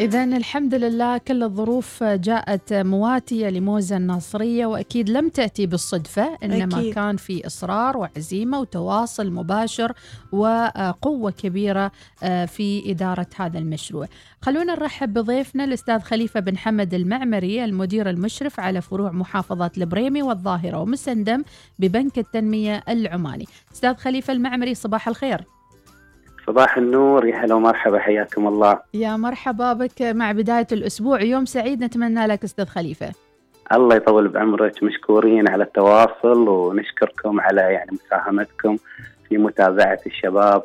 إذا 0.00 0.24
الحمد 0.24 0.74
لله 0.74 1.18
كل 1.18 1.42
الظروف 1.42 2.04
جاءت 2.04 2.72
مواتية 2.72 3.48
لموزة 3.48 3.96
الناصرية 3.96 4.66
وأكيد 4.66 5.10
لم 5.10 5.28
تأتي 5.28 5.66
بالصدفة 5.66 6.38
إنما 6.44 6.78
أكيد. 6.78 6.94
كان 6.94 7.16
في 7.16 7.46
إصرار 7.46 7.96
وعزيمة 7.96 8.60
وتواصل 8.60 9.30
مباشر 9.30 9.92
وقوة 10.32 11.30
كبيرة 11.30 11.92
آه، 12.22 12.44
في 12.44 12.90
إدارة 12.90 13.26
هذا 13.36 13.58
المشروع. 13.58 14.06
خلونا 14.42 14.74
نرحب 14.74 15.12
بضيفنا 15.12 15.64
الأستاذ 15.64 16.00
خليفة 16.00 16.40
بن 16.40 16.58
حمد 16.58 16.94
المعمري 16.94 17.64
المدير 17.64 18.10
المشرف 18.10 18.60
على 18.60 18.80
فروع 18.80 19.10
محافظة 19.12 19.70
البريمي 19.78 20.22
والظاهرة 20.22 20.78
ومسندم 20.80 21.44
ببنك 21.78 22.18
التنمية 22.18 22.82
العماني. 22.88 23.46
أستاذ 23.74 23.94
خليفة 23.94 24.32
المعمري 24.32 24.74
صباح 24.74 25.08
الخير. 25.08 25.44
صباح 26.46 26.76
النور. 26.76 27.26
يا 27.26 27.36
هلا 27.36 27.54
ومرحبا 27.54 27.98
حياكم 27.98 28.46
الله. 28.46 28.78
يا 28.94 29.16
مرحبا 29.16 29.72
بك 29.72 30.02
مع 30.02 30.32
بداية 30.32 30.66
الأسبوع. 30.72 31.22
يوم 31.22 31.44
سعيد 31.44 31.84
نتمنى 31.84 32.26
لك 32.26 32.44
أستاذ 32.44 32.66
خليفة. 32.66 33.12
الله 33.72 33.96
يطول 33.96 34.28
بعمرك. 34.28 34.82
مشكورين 34.82 35.48
على 35.48 35.64
التواصل 35.64 36.48
ونشكركم 36.48 37.40
على 37.40 37.60
يعني 37.60 37.90
مساهمتكم 37.92 38.76
في 39.28 39.38
متابعة 39.38 39.98
الشباب 40.06 40.62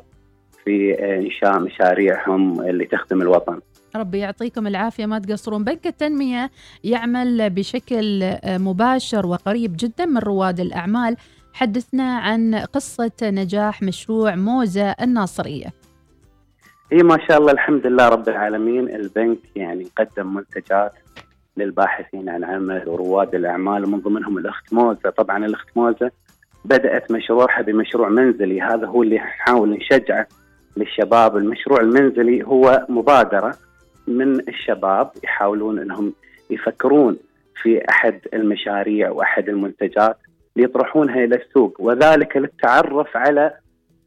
في 0.65 0.93
إنشاء 0.93 1.59
مشاريعهم 1.59 2.61
اللي 2.61 2.85
تخدم 2.85 3.21
الوطن. 3.21 3.59
ربي 3.95 4.19
يعطيكم 4.19 4.67
العافية. 4.67 5.05
ما 5.05 5.19
تقصرون. 5.19 5.63
بنك 5.63 5.87
التنمية 5.87 6.51
يعمل 6.83 7.49
بشكل 7.49 8.33
مباشر 8.45 9.25
وقريب 9.25 9.75
جدا 9.79 10.05
من 10.05 10.17
رواد 10.17 10.59
الأعمال. 10.59 11.15
حدثنا 11.53 12.17
عن 12.17 12.55
قصة 12.55 13.11
نجاح 13.23 13.81
مشروع 13.81 14.35
موزة 14.35 14.91
الناصرية. 14.91 15.67
إي 16.93 17.03
ما 17.03 17.17
شاء 17.27 17.37
الله 17.37 17.51
الحمد 17.51 17.87
لله 17.87 18.09
رب 18.09 18.29
العالمين. 18.29 18.89
البنك 18.89 19.39
يعني 19.55 19.87
قدم 19.97 20.33
منتجات 20.33 20.93
للباحثين 21.57 22.29
عن 22.29 22.43
عمل 22.43 22.89
ورواد 22.89 23.35
الأعمال 23.35 23.85
ومن 23.85 23.99
ضمنهم 23.99 24.37
الأخت 24.37 24.73
موزة، 24.73 25.09
طبعا 25.09 25.45
الأخت 25.45 25.67
موزة 25.75 26.11
بدأت 26.65 27.11
مشروعها 27.11 27.61
بمشروع 27.61 28.09
منزلي. 28.09 28.61
هذا 28.61 28.87
هو 28.87 29.03
اللي 29.03 29.15
نحاول 29.15 29.69
نشجعه 29.69 30.27
للشباب، 30.77 31.37
المشروع 31.37 31.79
المنزلي 31.81 32.43
هو 32.43 32.85
مبادرة 32.89 33.55
من 34.07 34.39
الشباب 34.49 35.11
يحاولون 35.23 35.79
إنهم 35.79 36.13
يفكرون 36.49 37.17
في 37.61 37.89
أحد 37.89 38.19
المشاريع 38.33 39.09
وأحد 39.09 39.49
المنتجات 39.49 40.17
ليطرحونها 40.59 41.23
إلى 41.23 41.35
السوق 41.35 41.75
وذلك 41.79 42.37
للتعرف 42.37 43.17
على 43.17 43.53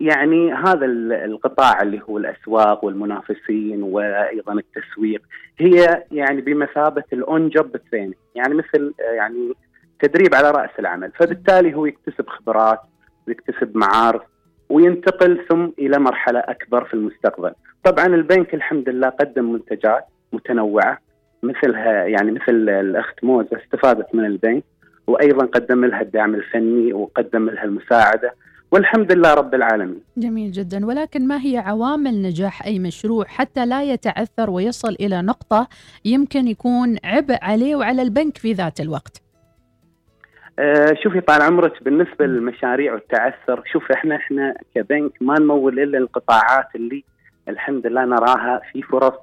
يعني 0.01 0.53
هذا 0.53 0.87
القطاع 1.25 1.83
اللي 1.83 2.01
هو 2.09 2.19
الأسواق 2.19 2.85
والمنافسين 2.85 3.83
وأيضا 3.83 4.53
التسويق. 4.53 5.23
هي 5.59 6.05
يعني 6.13 6.41
بمثابة 6.41 7.05
الأون 7.13 7.49
جوب 7.49 7.77
تريننج 7.91 8.15
يعني 8.35 8.55
مثل 8.55 8.95
يعني 8.99 9.53
تدريب 10.01 10.35
على 10.35 10.51
رأس 10.51 10.71
العمل. 10.79 11.13
فبالتالي 11.15 11.75
هو 11.75 11.87
يكتسب 11.87 12.29
خبرات 12.29 12.81
ويكتسب 13.29 13.77
معارف 13.77 14.23
وينتقل 14.69 15.45
ثم 15.49 15.69
إلى 15.79 15.99
مرحلة 15.99 16.39
أكبر 16.39 16.85
في 16.85 16.95
المستقبل. 16.95 17.53
طبعا 17.85 18.07
البنك 18.07 18.55
الحمد 18.55 18.89
لله 18.89 19.09
قدم 19.09 19.53
منتجات 19.53 20.05
متنوعة 20.33 20.99
مثلها 21.43 22.05
يعني 22.05 22.31
مثل 22.31 22.69
الأخت 22.69 23.25
موزة 23.25 23.61
استفادت 23.65 24.15
من 24.15 24.25
البنك. 24.25 24.65
وأيضا 25.07 25.47
قدم 25.47 25.85
لها 25.85 26.01
الدعم 26.01 26.35
الفني 26.35 26.93
وقدم 26.93 27.51
لها 27.51 27.65
المساعدة 27.65 28.35
والحمد 28.73 29.13
لله 29.13 29.35
رب 29.35 29.55
العالمين. 29.55 30.01
جميل 30.17 30.53
جدا 30.53 30.87
ولكن 30.87 31.29
ما 31.29 31.45
هي 31.45 31.59
عوامل 31.59 32.23
نجاح 32.23 32.67
أي 32.67 32.79
مشروع 32.79 33.25
حتى 33.25 33.67
لا 33.67 33.83
يتعثر 33.83 34.51
ويصل 34.51 34.97
إلى 35.01 35.23
نقطة 35.23 35.69
يمكن 36.05 36.49
يكون 36.49 36.97
عبء 37.05 37.39
عليه 37.43 37.77
وعلى 37.77 38.03
البنك 38.03 38.39
في 38.39 38.53
ذات 38.53 38.81
الوقت؟ 38.81 39.23
آه 40.59 40.95
شوفي 41.03 41.21
طال 41.21 41.43
عمرك 41.43 41.83
بالنسبة 41.83 42.27
للمشاريع 42.27 42.93
والتعثر 42.95 43.63
شوف 43.73 43.93
إحنا 43.93 44.17
إحنا 44.17 44.55
كبنك 44.75 45.13
ما 45.21 45.35
نمول 45.39 45.81
إلا 45.81 45.99
القطاعات 45.99 46.67
اللي 46.75 47.05
الحمد 47.49 47.87
لله 47.87 48.05
نراها 48.05 48.61
في 48.73 48.83
فرص 48.83 49.15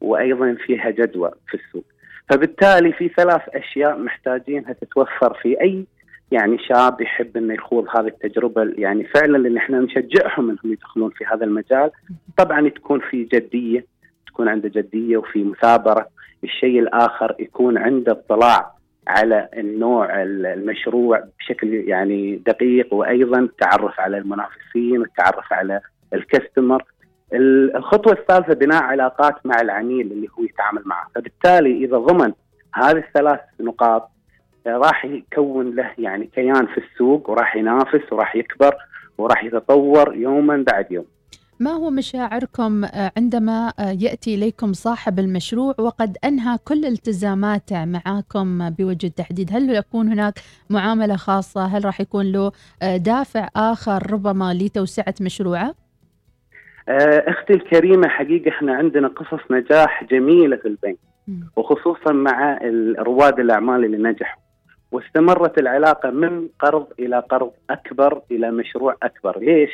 وأيضا 0.00 0.56
فيها 0.66 0.90
جدوى 0.90 1.30
في 1.48 1.54
السوق. 1.54 1.84
فبالتالي 2.30 2.92
في 2.92 3.08
ثلاث 3.08 3.42
أشياء 3.48 3.98
محتاجينها 3.98 4.72
تتوفر 4.72 5.34
في 5.42 5.60
أي 5.60 5.84
يعني 6.30 6.58
شاب 6.58 7.00
يحب 7.00 7.36
إنه 7.36 7.54
يخوض 7.54 7.86
هذه 7.96 8.06
التجربة. 8.06 8.72
يعني 8.78 9.04
فعلا 9.04 9.36
اللي 9.36 9.58
إحنا 9.58 9.80
نشجعهم 9.80 10.50
إنهم 10.50 10.72
يدخلون 10.72 11.10
في 11.10 11.24
هذا 11.24 11.44
المجال. 11.44 11.90
طبعا 12.36 12.68
تكون 12.68 13.00
في 13.00 13.24
جدية 13.24 13.86
تكون 14.26 14.48
عنده 14.48 14.68
جدية 14.68 15.16
وفي 15.16 15.44
مثابرة. 15.44 16.08
الشيء 16.44 16.78
الآخر 16.80 17.34
يكون 17.38 17.78
عنده 17.78 18.12
اطلاع 18.12 18.72
على 19.06 19.48
النوع 19.56 20.22
المشروع 20.22 21.24
بشكل 21.38 21.74
يعني 21.74 22.36
دقيق 22.46 22.94
وأيضا 22.94 23.38
التعرف 23.38 24.00
على 24.00 24.18
المنافسين 24.18 24.98
والتعرف 24.98 25.52
على 25.52 25.80
الكستمر 26.14 26.82
الخطوة 27.34 28.12
الثالثة 28.12 28.54
بناء 28.54 28.82
علاقات 28.82 29.46
مع 29.46 29.60
العميل 29.60 30.12
اللي 30.12 30.28
هو 30.38 30.44
يتعامل 30.44 30.82
معه 30.84 31.06
فبالتالي 31.14 31.84
إذا 31.84 31.98
ضمن 31.98 32.32
هذه 32.74 32.98
الثلاث 32.98 33.40
نقاط 33.60 34.10
راح 34.66 35.04
يكون 35.04 35.74
له 35.74 35.90
يعني 35.98 36.26
كيان 36.26 36.66
في 36.66 36.78
السوق 36.78 37.30
وراح 37.30 37.56
ينافس 37.56 38.12
وراح 38.12 38.36
يكبر 38.36 38.74
وراح 39.18 39.44
يتطور 39.44 40.14
يوما 40.14 40.64
بعد 40.72 40.92
يوم 40.92 41.04
ما 41.60 41.70
هو 41.70 41.90
مشاعركم 41.90 42.84
عندما 43.16 43.72
يأتي 43.78 44.34
إليكم 44.34 44.72
صاحب 44.72 45.18
المشروع 45.18 45.74
وقد 45.78 46.16
أنهى 46.24 46.58
كل 46.64 46.84
التزاماته 46.84 47.84
معكم 47.84 48.70
بوجه 48.70 49.06
التحديد، 49.06 49.50
هل 49.52 49.70
يكون 49.70 50.08
هناك 50.08 50.34
معاملة 50.70 51.16
خاصة؟ 51.16 51.64
هل 51.64 51.84
راح 51.84 52.00
يكون 52.00 52.32
له 52.32 52.52
دافع 52.96 53.48
آخر 53.56 54.12
ربما 54.12 54.54
لتوسعة 54.54 55.14
مشروعه؟ 55.20 55.74
آه، 56.88 57.24
أختي 57.30 57.52
الكريمة 57.52 58.08
حقيقة 58.08 58.48
إحنا 58.48 58.74
عندنا 58.74 59.08
قصص 59.08 59.40
نجاح 59.50 60.04
جميلة 60.04 60.56
في 60.56 60.68
البنك 60.68 60.98
وخصوصا 61.56 62.12
مع 62.12 62.58
رواد 62.98 63.40
الأعمال 63.40 63.84
اللي 63.84 63.96
نجحوا 63.96 64.42
واستمرت 64.92 65.58
العلاقة 65.58 66.10
من 66.10 66.48
قرض 66.58 66.86
إلى 66.98 67.18
قرض 67.18 67.50
أكبر 67.70 68.20
إلى 68.30 68.50
مشروع 68.50 68.96
أكبر، 69.02 69.38
ليش؟ 69.38 69.70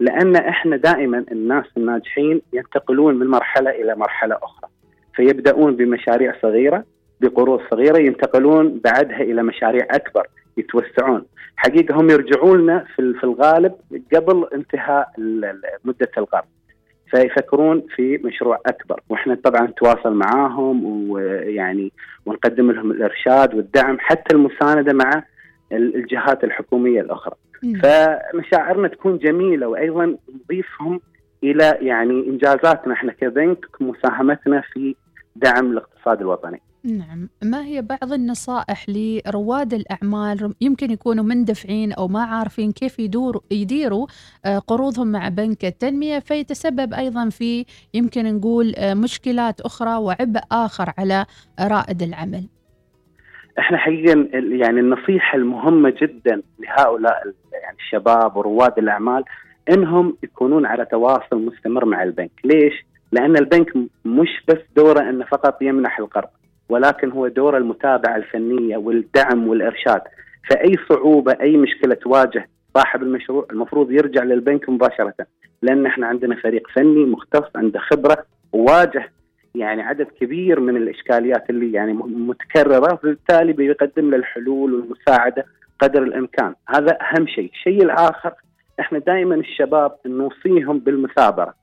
لأن 0.00 0.36
إحنا 0.36 0.76
دائما 0.76 1.24
الناس 1.32 1.64
الناجحين 1.76 2.42
ينتقلون 2.52 3.14
من 3.14 3.26
مرحلة 3.26 3.70
إلى 3.70 3.94
مرحلة 3.94 4.38
أخرى. 4.42 4.70
فيبدأون 5.14 5.76
بمشاريع 5.76 6.34
صغيرة 6.42 6.84
بقروض 7.20 7.60
صغيرة 7.70 7.98
ينتقلون 7.98 8.80
بعدها 8.84 9.20
إلى 9.20 9.42
مشاريع 9.42 9.86
أكبر 9.90 10.26
يتوسعون. 10.56 11.24
حقيقة 11.56 11.94
هم 12.00 12.10
يرجعون 12.10 12.60
لنا 12.60 12.84
في 12.96 13.24
الغالب 13.24 13.74
قبل 14.14 14.48
انتهاء 14.54 15.08
مدة 15.84 16.10
القرض 16.18 16.44
فيفكرون 17.10 17.82
في 17.96 18.18
مشروع 18.24 18.60
أكبر 18.66 19.00
وإحنا 19.08 19.34
طبعا 19.34 19.66
نتواصل 19.66 20.14
معاهم 20.14 20.84
ويعني 21.10 21.92
ونقدم 22.26 22.70
لهم 22.70 22.90
الإرشاد 22.90 23.54
والدعم 23.54 23.96
حتى 24.00 24.36
المساندة 24.36 24.92
مع 24.94 25.22
الجهات 25.72 26.44
الحكومية 26.44 27.00
الأخرى. 27.00 27.34
فمشاعرنا 27.82 28.88
تكون 28.88 29.18
جميلة 29.18 29.66
وأيضا 29.66 30.16
نضيفهم 30.34 31.00
إلى 31.44 31.78
يعني 31.80 32.28
إنجازاتنا 32.28 32.92
إحنا 32.94 33.12
كبنك 33.12 33.66
مساهمتنا 33.80 34.62
في 34.72 34.96
دعم 35.36 35.72
الاقتصاد 35.72 36.20
الوطني. 36.20 36.60
نعم. 36.84 37.28
ما 37.42 37.64
هي 37.64 37.82
بعض 37.82 38.12
النصائح 38.12 38.86
لرواد 38.88 39.74
الأعمال؟ 39.74 40.54
يمكن 40.60 40.90
يكونوا 40.90 41.24
مندفعين 41.24 41.92
أو 41.92 42.08
ما 42.08 42.22
عارفين 42.22 42.72
كيف 42.72 42.98
يدور 42.98 43.40
يديروا 43.50 44.06
آه، 44.44 44.58
قروضهم 44.58 45.12
مع 45.12 45.28
بنك 45.28 45.64
التنمية 45.64 46.18
فيتسبب 46.18 46.94
أيضا 46.94 47.28
في 47.28 47.64
يمكن 47.94 48.36
نقول 48.36 48.74
آه، 48.76 48.94
مشكلات 48.94 49.60
أخرى 49.60 49.96
وعبء 49.96 50.40
آخر 50.52 50.92
على 50.98 51.26
رائد 51.60 52.02
العمل. 52.02 52.48
إحنا 53.58 53.78
حقيقة 53.78 54.28
يعني 54.32 54.80
النصيحة 54.80 55.38
المهمة 55.38 55.94
جدا 56.02 56.42
لهؤلاء 56.58 57.22
يعني 57.62 57.76
الشباب 57.78 58.36
ورواد 58.36 58.78
الأعمال 58.78 59.24
إنهم 59.70 60.16
يكونون 60.22 60.66
على 60.66 60.84
تواصل 60.84 61.44
مستمر 61.46 61.84
مع 61.84 62.02
البنك، 62.02 62.30
ليش؟ 62.44 62.86
لأن 63.12 63.36
البنك 63.36 63.76
مش 64.04 64.42
بس 64.48 64.58
دوره 64.76 65.10
إنه 65.10 65.24
فقط 65.24 65.62
يمنح 65.62 65.98
القرض، 65.98 66.28
ولكن 66.72 67.10
هو 67.10 67.28
دور 67.28 67.56
المتابعة 67.56 68.16
الفنية 68.16 68.76
والدعم 68.76 69.48
والإرشاد. 69.48 70.00
فأي 70.50 70.74
صعوبة 70.88 71.36
أي 71.40 71.56
مشكلة 71.56 71.94
تواجه 71.94 72.48
صاحب 72.74 73.02
المشروع 73.02 73.46
المفروض 73.52 73.90
يرجع 73.90 74.22
للبنك 74.22 74.68
مباشرة. 74.68 75.14
لأن 75.62 75.86
إحنا 75.86 76.06
عندنا 76.06 76.36
فريق 76.36 76.68
فني 76.74 77.04
مختص 77.04 77.56
عنده 77.56 77.80
خبرة 77.80 78.24
وواجه 78.52 79.08
يعني 79.54 79.82
عدد 79.82 80.06
كبير 80.20 80.60
من 80.60 80.76
الإشكاليات 80.76 81.50
اللي 81.50 81.72
يعني 81.72 81.92
متكررة 82.02 82.92
وبالتالي 82.94 83.52
بيقدم 83.52 84.10
له 84.10 84.16
الحلول 84.16 84.74
والمساعدة 84.74 85.44
قدر 85.80 86.02
الإمكان. 86.02 86.54
هذا 86.68 86.98
أهم 87.00 87.26
شيء. 87.26 87.50
الشيء 87.50 87.82
الآخر 87.82 88.32
إحنا 88.80 88.98
دائما 88.98 89.34
الشباب 89.34 89.92
نوصيهم 90.06 90.78
بالمثابرة. 90.78 91.54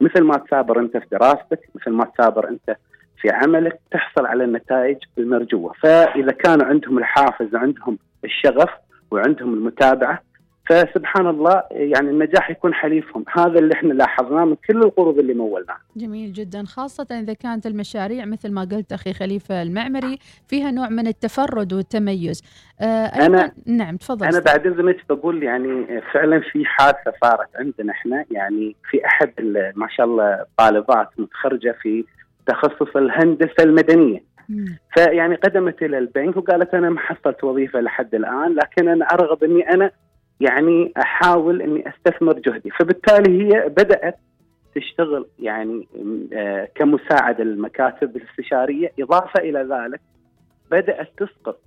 مثل 0.00 0.22
ما 0.22 0.34
تثابر 0.36 0.80
أنت 0.80 0.96
في 0.96 1.06
دراستك 1.12 1.60
مثل 1.74 1.90
ما 1.90 2.04
تثابر 2.04 2.48
أنت 2.48 2.76
في 3.20 3.30
عملك 3.30 3.80
تحصل 3.90 4.26
على 4.26 4.44
النتائج 4.44 4.96
المرجوة، 5.18 5.72
فإذا 5.82 6.32
كانوا 6.32 6.66
عندهم 6.66 6.98
الحافز 6.98 7.54
وعندهم 7.54 7.98
الشغف 8.24 8.70
وعندهم 9.10 9.54
المتابعة 9.54 10.22
فسبحان 10.70 11.26
الله 11.26 11.62
يعني 11.70 12.10
النجاح 12.10 12.50
يكون 12.50 12.74
حليفهم. 12.74 13.24
هذا 13.32 13.58
اللي 13.58 13.74
إحنا 13.74 13.92
لاحظناه 13.92 14.44
من 14.44 14.56
كل 14.68 14.82
القروض 14.82 15.18
اللي 15.18 15.34
مولناها. 15.34 15.80
جميل 15.96 16.32
جدا. 16.32 16.64
خاصة 16.64 17.06
إذا 17.10 17.32
كانت 17.32 17.66
المشاريع 17.66 18.24
مثل 18.24 18.52
ما 18.52 18.60
قلت 18.60 18.92
أخي 18.92 19.12
خليفة 19.12 19.62
المعمري 19.62 20.18
فيها 20.48 20.70
نوع 20.70 20.88
من 20.88 21.06
التفرد 21.06 21.72
والتميز. 21.72 22.42
آه 22.80 22.84
أنا 23.06 23.52
نعم 23.66 23.96
تفضل 23.96 24.26
أنا 24.26 24.40
بعد 24.40 24.66
إذنك 24.66 24.96
بقول 25.10 25.42
يعني 25.42 26.00
فعلا 26.12 26.40
في 26.40 26.64
حادثة 26.64 27.12
صارت 27.22 27.48
عندنا 27.56 27.92
إحنا. 27.92 28.24
يعني 28.30 28.76
في 28.90 29.06
أحد 29.06 29.32
ما 29.76 29.88
شاء 29.90 30.06
الله 30.06 30.44
طالبات 30.56 31.08
متخرجة 31.18 31.76
في 31.82 32.04
تخصص 32.48 32.96
الهندسة 32.96 33.62
المدنية. 33.64 34.20
فيعني 34.94 35.34
قدمت 35.34 35.82
إلى 35.82 35.98
البنك 35.98 36.36
وقالت 36.36 36.74
أنا 36.74 36.90
ما 36.90 37.00
حصلت 37.00 37.44
وظيفة 37.44 37.80
لحد 37.80 38.14
الآن 38.14 38.54
لكن 38.54 38.88
أنا 38.88 39.04
أرغب 39.04 39.44
إني 39.44 39.70
أنا 39.70 39.90
يعني 40.40 40.92
أحاول 40.96 41.62
إني 41.62 41.84
أستثمر 41.88 42.32
جهدي. 42.32 42.70
فبالتالي 42.70 43.44
هي 43.44 43.68
بدأت 43.68 44.18
تشتغل 44.74 45.26
يعني 45.38 45.88
آه، 46.32 46.68
كمساعد 46.74 47.40
المكاتب 47.40 48.16
الاستشارية. 48.16 48.92
إضافة 49.00 49.40
إلى 49.40 49.58
ذلك 49.58 50.00
بدأت 50.70 51.08
تسقط 51.16 51.60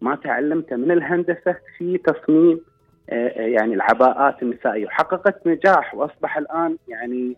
ما 0.00 0.14
تعلمته 0.16 0.76
من 0.76 0.90
الهندسة 0.90 1.56
في 1.78 1.98
تصميم 1.98 2.60
آه، 3.10 3.28
آه، 3.28 3.40
يعني 3.40 3.74
العباءات 3.74 4.42
النسائية. 4.42 4.86
وحققت 4.86 5.46
نجاح 5.46 5.94
وأصبح 5.94 6.38
الآن 6.38 6.76
يعني 6.88 7.36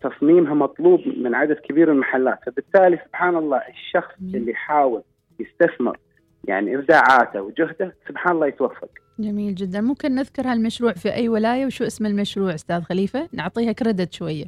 تصميمها 0.00 0.54
مطلوب 0.54 1.00
من 1.06 1.34
عدد 1.34 1.56
كبير 1.56 1.86
من 1.86 1.92
المحلات. 1.92 2.38
فبالتالي 2.46 2.98
سبحان 3.06 3.36
الله 3.36 3.56
الشخص 3.56 4.14
مم. 4.20 4.34
اللي 4.34 4.50
يحاول 4.50 5.02
يستثمر 5.40 5.98
يعني 6.44 6.76
إبداعاته 6.76 7.42
وجهده 7.42 7.94
سبحان 8.08 8.34
الله 8.34 8.46
يتوفق. 8.46 8.88
جميل 9.18 9.54
جدا. 9.54 9.80
ممكن 9.80 10.14
نذكر 10.14 10.42
هالمشروع 10.42 10.92
في 10.92 11.12
أي 11.14 11.28
ولاية؟ 11.28 11.66
وشو 11.66 11.84
اسم 11.84 12.06
المشروع 12.06 12.54
أستاذ 12.54 12.82
خليفة؟ 12.82 13.28
نعطيها 13.32 13.72
كريدت 13.72 14.12
شوية. 14.12 14.44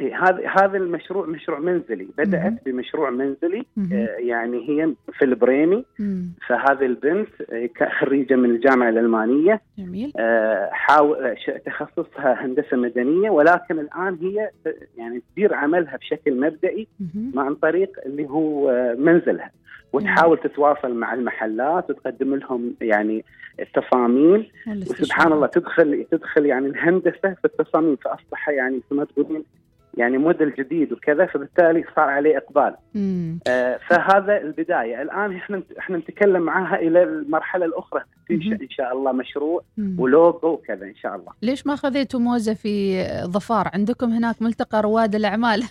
هذا 0.00 0.48
هذا 0.48 0.76
المشروع 0.76 1.26
مشروع 1.26 1.58
منزلي. 1.58 2.08
بدأت 2.18 2.52
مم. 2.52 2.58
بمشروع 2.66 3.10
منزلي 3.10 3.66
آه 3.92 4.16
يعني 4.18 4.68
هي 4.68 4.94
في 5.12 5.24
البريمي. 5.24 5.84
مم. 5.98 6.32
فهذه 6.48 6.86
البنت 6.86 7.28
آه، 7.52 7.68
خريجة 8.00 8.36
من 8.36 8.50
الجامعة 8.50 8.88
الألمانية. 8.88 9.60
جميل. 9.78 10.12
آه 10.18 10.68
حاول 10.72 11.36
تخصصها 11.66 12.44
هندسة 12.44 12.76
مدنية 12.76 13.30
ولكن 13.30 13.78
الآن 13.78 14.18
هي 14.20 14.50
يعني 14.96 15.22
تدير 15.32 15.54
عملها 15.54 15.96
بشكل 15.96 16.40
مبدئي 16.40 16.86
مم. 17.14 17.40
عن 17.40 17.54
طريق 17.54 17.90
اللي 18.06 18.28
هو 18.28 18.70
آه، 18.70 18.94
منزلها. 18.94 19.50
وتحاول 19.92 20.38
تتواصل 20.38 20.94
مع 20.94 21.14
المحلات 21.14 21.90
وتقدم 21.90 22.34
لهم 22.34 22.74
يعني 22.80 23.24
التصاميم. 23.60 24.46
وسبحان 24.68 25.32
الله 25.32 25.46
تدخل 25.46 26.04
تدخل 26.10 26.46
يعني 26.46 26.66
الهندسة 26.66 27.34
في 27.34 27.44
التصاميم. 27.44 27.96
فأصبح 27.96 28.48
يعني 28.48 28.76
مثل 28.76 28.94
ما 28.96 29.04
تقولين 29.04 29.44
يعني 29.96 30.18
موديل 30.18 30.54
جديد 30.54 30.92
وكذا 30.92 31.26
فبالتالي 31.26 31.84
صار 31.96 32.04
عليه 32.08 32.36
إقبال. 32.36 32.76
آه 33.48 33.78
فهذا 33.88 34.36
البداية. 34.36 35.02
الآن 35.02 35.36
إحنا 35.36 35.62
إحنا 35.78 35.98
نتكلم 35.98 36.42
معاها 36.42 36.76
إلى 36.80 37.02
المرحلة 37.02 37.66
الأخرى. 37.66 38.02
إن 38.30 38.70
شاء 38.70 38.92
الله 38.92 39.12
مشروع 39.12 39.62
ولوجو 39.98 40.48
وكذا 40.48 40.86
إن 40.86 40.94
شاء 40.94 41.16
الله. 41.16 41.32
ليش 41.42 41.66
ما 41.66 41.76
خذيتوا 41.76 42.20
موزة 42.20 42.54
في 42.54 43.04
ظفار؟ 43.24 43.70
عندكم 43.74 44.10
هناك 44.10 44.42
ملتقى 44.42 44.82
رواد 44.82 45.14
الأعمال. 45.14 45.62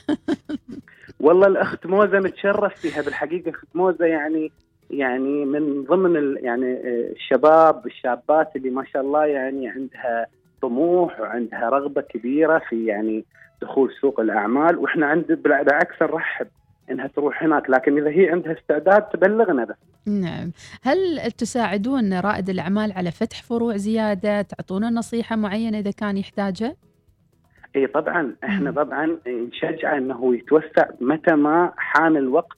والله 1.19 1.47
الأخت 1.47 1.86
موزة 1.86 2.19
نتشرف 2.19 2.75
فيها 2.75 3.01
بالحقيقة. 3.01 3.49
أخت 3.49 3.67
موزة 3.75 4.05
يعني 4.05 4.51
يعني 4.89 5.45
من 5.45 5.84
ضمن 5.84 6.38
يعني 6.38 6.73
آه، 6.73 7.12
الشباب 7.12 7.88
الشابات 7.88 8.55
اللي 8.55 8.69
ما 8.69 8.86
شاء 8.93 9.01
الله 9.01 9.25
يعني 9.25 9.69
عندها 9.69 10.27
طموح 10.62 11.19
وعندها 11.19 11.69
رغبة 11.69 12.01
كبيرة 12.01 12.62
في 12.69 12.86
يعني 12.86 13.25
دخول 13.62 13.91
سوق 14.02 14.19
الأعمال 14.19 14.78
وإحنا 14.78 15.06
عند 15.06 15.32
بالعكس 15.32 16.02
نرحب 16.02 16.48
إنها 16.91 17.08
تروح 17.08 17.43
هناك 17.43 17.69
لكن 17.69 17.98
إذا 17.98 18.10
هي 18.10 18.30
عندها 18.30 18.54
استعداد 18.60 19.02
تبلغنا 19.02 19.65
بس. 19.65 19.76
نعم، 20.08 20.52
هل 20.84 21.32
تساعدون 21.32 22.19
رائد 22.19 22.50
الأعمال 22.50 22.91
على 22.91 23.12
فتح 23.12 23.43
فروع 23.43 23.78
زيادة؟ 23.78 24.41
تعطونه 24.41 24.89
نصيحة 24.89 25.36
معينة 25.36 25.80
إذا 25.80 25.91
كان 25.91 26.17
يحتاجها؟ 26.17 26.76
إي 27.76 27.88
طبعا 27.88 28.36
إحنا 28.43 28.72
طبعا 28.72 29.17
نشجعه 29.28 29.98
إنه 29.98 30.36
يتوسع 30.36 30.86
متى 31.02 31.36
ما 31.36 31.74
حان 31.78 32.17
الوقت 32.17 32.58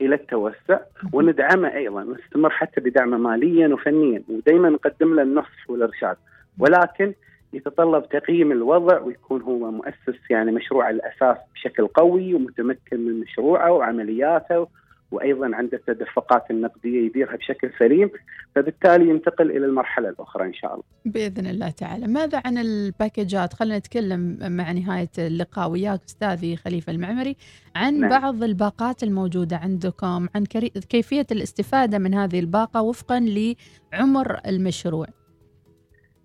إلى 0.00 0.14
التوسع 0.14 0.80
وندعمه 1.12 1.74
أيضا 1.74 2.02
نستمر 2.02 2.50
حتى 2.50 2.80
بدعمه 2.80 3.16
ماليا 3.18 3.68
وفنيا 3.68 4.22
ودائما 4.28 4.68
نقدم 4.68 5.14
له 5.14 5.22
النصح 5.22 5.70
والإرشاد 5.70 6.16
ولكن 6.58 7.12
يتطلب 7.52 8.08
تقييم 8.08 8.52
الوضع 8.52 9.00
ويكون 9.00 9.42
هو 9.42 9.70
مؤسس 9.70 10.30
يعني 10.30 10.52
مشروع 10.52 10.90
الأساس 10.90 11.36
بشكل 11.54 11.86
قوي 11.86 12.34
ومتمكن 12.34 13.00
من 13.00 13.20
مشروعه 13.20 13.72
وعملياته 13.72 14.66
وأيضا 15.12 15.50
عنده 15.54 15.80
التدفقات 15.88 16.50
النقدية 16.50 17.06
يديرها 17.06 17.36
بشكل 17.36 17.70
سليم 17.78 18.10
فبالتالي 18.54 19.08
ينتقل 19.08 19.50
إلى 19.50 19.66
المرحلة 19.66 20.08
الأخرى 20.08 20.44
إن 20.44 20.54
شاء 20.54 20.72
الله. 20.72 20.84
بإذن 21.04 21.46
الله 21.46 21.70
تعالى، 21.70 22.06
ماذا 22.06 22.42
عن 22.44 22.58
الباكجات؟ 22.58 23.54
خلينا 23.54 23.78
نتكلم 23.78 24.38
مع 24.40 24.72
نهاية 24.72 25.10
اللقاء 25.18 25.70
وياك 25.70 26.00
أستاذي 26.04 26.56
خليفة 26.56 26.92
المعمري 26.92 27.36
عن 27.76 28.00
نعم. 28.00 28.10
بعض 28.10 28.42
الباقات 28.42 29.02
الموجودة 29.02 29.56
عندكم، 29.56 30.28
عن 30.34 30.44
كيفية 30.88 31.26
الاستفادة 31.32 31.98
من 31.98 32.14
هذه 32.14 32.40
الباقة 32.40 32.82
وفقا 32.82 33.20
لعمر 33.20 34.38
المشروع. 34.46 35.06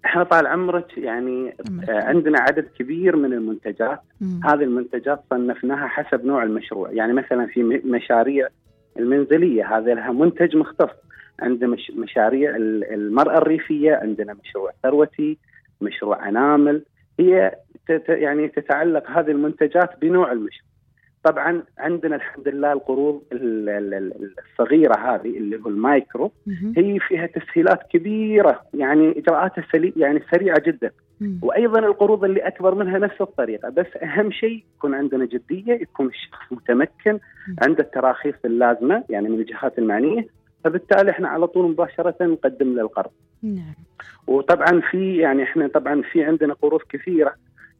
إحنا 0.07 0.23
طال 0.23 0.47
عمرك 0.47 0.97
يعني 0.97 1.55
آه، 1.89 2.01
عندنا 2.01 2.39
عدد 2.39 2.67
كبير 2.79 3.15
من 3.15 3.33
المنتجات. 3.33 3.99
مم. 4.21 4.39
هذه 4.43 4.63
المنتجات 4.63 5.19
صنفناها 5.29 5.87
حسب 5.87 6.25
نوع 6.25 6.43
المشروع. 6.43 6.91
يعني 6.91 7.13
مثلا 7.13 7.45
في 7.45 7.63
مشاريع 7.85 8.47
المنزلية 8.99 9.77
هذا 9.77 9.93
لها 9.93 10.11
منتج 10.11 10.55
مختص. 10.55 10.89
عندنا 11.39 11.77
مشاريع 11.95 12.55
المرأة 12.55 13.37
الريفية 13.37 13.95
عندنا 13.95 14.35
مشروع 14.43 14.71
ثروتي 14.83 15.37
مشروع 15.81 16.29
أنامل. 16.29 16.83
هي 17.19 17.55
يعني 18.09 18.47
تتعلق 18.47 19.09
هذه 19.11 19.31
المنتجات 19.31 19.89
بنوع 20.01 20.31
المشروع. 20.31 20.66
طبعا 21.27 21.63
عندنا 21.77 22.15
الحمد 22.15 22.47
لله 22.47 22.73
القروض 22.73 23.21
الصغيرة 23.31 24.95
هذه 24.95 25.37
اللي 25.37 25.59
هو 25.65 25.67
المايكرو 25.69 26.31
هي 26.77 26.99
فيها 26.99 27.25
تسهيلات 27.25 27.79
كبيرة 27.89 28.61
يعني 28.73 29.19
إجراءاتها 29.19 29.63
سلي 29.71 29.93
يعني 29.97 30.21
سريعة 30.31 30.59
جدا. 30.59 30.91
وأيضا 31.41 31.79
القروض 31.79 32.23
اللي 32.23 32.39
أكبر 32.39 32.75
منها 32.75 32.97
نفس 32.99 33.21
الطريقة 33.21 33.69
بس 33.69 33.85
أهم 34.03 34.31
شيء 34.31 34.63
يكون 34.77 34.93
عندنا 34.95 35.25
جدية 35.25 35.73
يكون 35.73 36.07
الشخص 36.07 36.51
متمكن 36.51 37.19
عنده 37.61 37.83
التراخيص 37.83 38.35
اللازمة 38.45 39.03
يعني 39.09 39.29
من 39.29 39.39
الجهات 39.39 39.79
المعنية. 39.79 40.27
فبالتالي 40.63 41.11
إحنا 41.11 41.27
على 41.27 41.47
طول 41.47 41.71
مباشرة 41.71 42.15
نقدم 42.21 42.75
له 42.75 42.81
القرض. 42.81 43.11
نعم. 43.43 43.73
وطبعا 44.27 44.81
في 44.91 45.17
يعني 45.17 45.43
إحنا 45.43 45.67
طبعا 45.67 46.01
في 46.01 46.23
عندنا 46.23 46.53
قروض 46.53 46.81
كثيرة. 46.89 47.33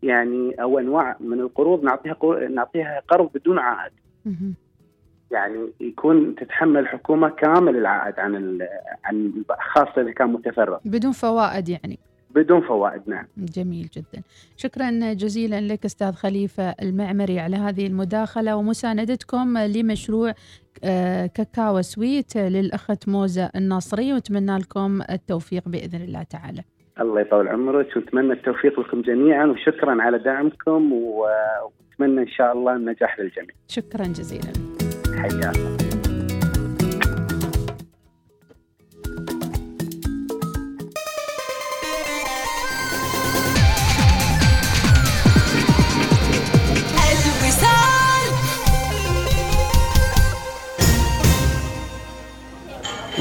يعني 0.03 0.51
أو 0.62 0.79
أنواع 0.79 1.17
من 1.19 1.39
القروض 1.39 1.83
نعطيها 1.83 2.13
قر- 2.13 2.47
نعطيها 2.47 3.01
قرض 3.07 3.29
بدون 3.36 3.60
عائد. 3.60 3.91
يعني 5.31 5.71
يكون 5.79 6.36
تتحمل 6.36 6.77
الحكومة 6.79 7.29
كامل 7.29 7.75
العائد 7.77 8.19
عن 8.19 8.36
ال- 8.36 8.67
عن 9.03 9.31
خاصه 9.73 10.01
إذا 10.01 10.12
كان 10.12 10.29
متفرغ. 10.33 10.77
بدون 10.86 11.12
فوائد 11.12 11.69
يعني. 11.69 11.99
بدون 12.36 12.62
فوائد 12.62 13.01
نعم. 13.07 13.25
جميل 13.38 13.89
جدا. 13.93 14.21
شكرا 14.57 15.13
جزيلا 15.13 15.62
لك 15.62 15.86
أستاذ 15.86 16.12
خليفة 16.12 16.63
المعمري 16.69 17.39
على 17.39 17.55
هذه 17.55 17.88
المداخلة 17.88 18.55
ومساندتكم 18.55 19.57
لمشروع 19.57 20.33
آه، 20.83 21.25
كاكاو 21.25 21.81
سويت 21.81 22.38
للأخت 22.38 23.10
موزة 23.10 23.49
الناصري 23.55 24.13
ونتمنى 24.13 24.57
لكم 24.57 25.01
التوفيق 25.10 25.69
بإذن 25.69 26.01
الله 26.01 26.23
تعالى. 26.23 26.63
الله 27.01 27.21
يطول 27.21 27.47
عمرك 27.47 27.88
ونتمنى 27.95 28.33
التوفيق 28.33 28.79
لكم 28.79 29.01
جميعا 29.01 29.45
وشكرا 29.45 30.01
على 30.01 30.17
دعمكم 30.19 30.93
و- 30.93 31.27
ونتمنى 31.99 32.21
إن 32.21 32.27
شاء 32.27 32.53
الله 32.53 32.75
النجاح 32.75 33.19
للجميع. 33.19 33.49
شكرا 33.67 34.03
جزيلا. 34.03 34.53
حياكم. 35.21 35.87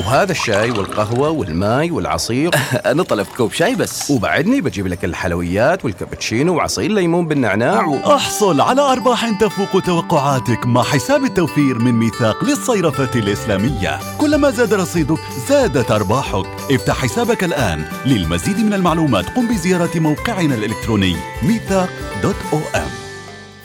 وهذا 0.07 0.33
الشاي 0.33 0.71
والقهوة 0.71 1.31
والماي 1.31 1.91
والعصير. 1.91 2.51
أنا 2.93 3.03
طلبت 3.03 3.29
كوب 3.37 3.53
شاي 3.53 3.75
بس. 3.75 4.11
وبعدني 4.11 4.61
بجيب 4.61 4.87
لك 4.87 5.05
الحلويات 5.05 5.85
والكابتشينو 5.85 6.57
وعصير 6.57 6.93
ليمون 6.93 7.27
بالنعناع 7.27 7.85
و... 7.85 7.97
أحصل 7.97 8.61
على 8.61 8.81
أرباح 8.81 9.41
تفوق 9.41 9.83
توقعاتك 9.83 10.67
مع 10.67 10.83
حساب 10.83 11.25
التوفير 11.25 11.79
من 11.79 11.93
ميثاق 11.93 12.45
للصيرفة 12.45 13.19
الإسلامية. 13.19 13.99
كلما 14.19 14.51
زاد 14.51 14.75
رصيدك 14.75 15.19
زادت 15.49 15.91
أرباحك. 15.91 16.47
افتح 16.71 16.95
حسابك 16.95 17.45
الآن. 17.45 17.85
للمزيد 18.07 18.59
من 18.59 18.75
المعلومات 18.75 19.25
قم 19.31 19.49
بزيارة 19.49 19.99
موقعنا 19.99 20.55
الإلكتروني 20.55 21.17
ميثاق 21.43 21.91
dot 22.23 22.37
om. 22.53 23.06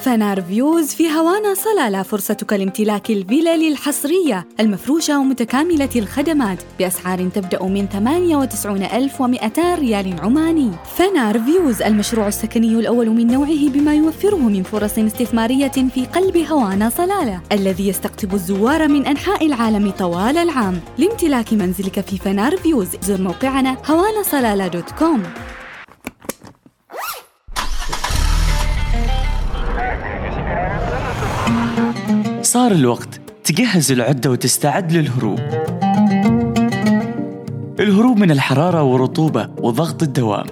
فنار 0.02 0.42
فيوز 0.42 0.88
في 0.88 1.10
هوانا 1.10 1.54
صلالة 1.54 2.04
فرصتك 2.04 2.54
لامتلاك 2.54 3.10
الفلل 3.10 3.68
الحصرية 3.68 4.48
المفروشة 4.60 5.20
ومتكاملة 5.20 5.90
الخدمات 5.96 6.58
بأسعار 6.80 7.30
تبدأ 7.30 7.64
من 7.64 7.90
98200 7.90 9.76
ريال 9.76 10.20
عماني. 10.22 10.72
فنار 10.96 11.40
فيوز 11.40 11.82
المشروع 11.82 12.28
السكني 12.28 12.74
الأول 12.74 13.10
من 13.10 13.28
نوعه 13.28 13.70
بما 13.70 13.96
يوفره 13.96 14.36
من 14.36 14.64
فرص 14.64 14.98
استثمارية 15.00 15.68
في 15.68 16.06
قلب 16.06 16.38
هوانا 16.38 16.90
صلالة 16.90 17.42
الذي 17.52 17.88
يستقطب 17.88 18.34
الزوار 18.34 18.88
من 18.88 19.06
أنحاء 19.08 19.46
العالم 19.46 19.92
طوال 19.92 20.38
العام. 20.38 20.80
لامتلاك 20.98 21.54
منزلك 21.54 22.00
في 22.02 22.18
فنار 22.18 22.58
فيوز 22.58 22.88
زر 23.02 23.22
موقعنا 23.22 23.78
هوانا 23.90 24.24
صلالة 24.24 24.68
dot 24.68 24.92
كوم. 24.92 25.24
صار 32.42 32.72
الوقت 32.72 33.22
تجهز 33.44 33.92
العدة 33.92 34.32
وتستعد 34.32 34.92
للهروب. 34.92 35.40
الهروب 37.80 38.18
من 38.18 38.32
الحرارة 38.32 38.84
والرطوبة 38.84 39.50
وضغط 39.58 40.04
الدوام. 40.04 40.46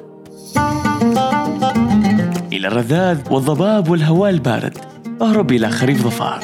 إلى 2.53 2.67
الرذاذ 2.67 3.17
والضباب 3.31 3.89
والهواء 3.89 4.29
البارد. 4.29 4.77
أهرب 5.21 5.51
إلى 5.51 5.69
خريف 5.69 6.03
ظفار. 6.03 6.39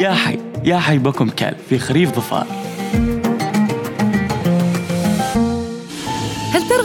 يا 0.00 0.12
حي 0.12 0.38
يا 0.64 0.78
حي 0.78 0.98
بكم 0.98 1.30
كلب 1.30 1.56
في 1.68 1.78
خريف 1.78 2.16
ظفار. 2.16 2.46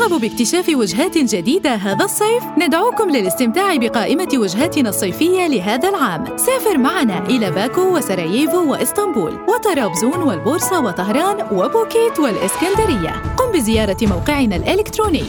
ترغب 0.07 0.21
باكتشاف 0.21 0.69
وجهات 0.69 1.17
جديدة 1.17 1.75
هذا 1.75 2.05
الصيف؟ 2.05 2.43
ندعوكم 2.57 3.09
للاستمتاع 3.09 3.75
بقائمة 3.75 4.27
وجهاتنا 4.35 4.89
الصيفية 4.89 5.47
لهذا 5.47 5.89
العام. 5.89 6.37
سافر 6.37 6.77
معنا 6.77 7.25
إلى 7.25 7.51
باكو 7.51 7.97
وسراييفو 7.97 8.71
وإسطنبول 8.71 9.37
وطرابزون 9.47 10.23
والبورصة 10.23 10.79
وطهران 10.79 11.47
وبوكيت 11.51 12.19
والإسكندرية. 12.19 13.11
قم 13.37 13.51
بزيارة 13.53 13.97
موقعنا 14.01 14.55
الإلكتروني 14.55 15.23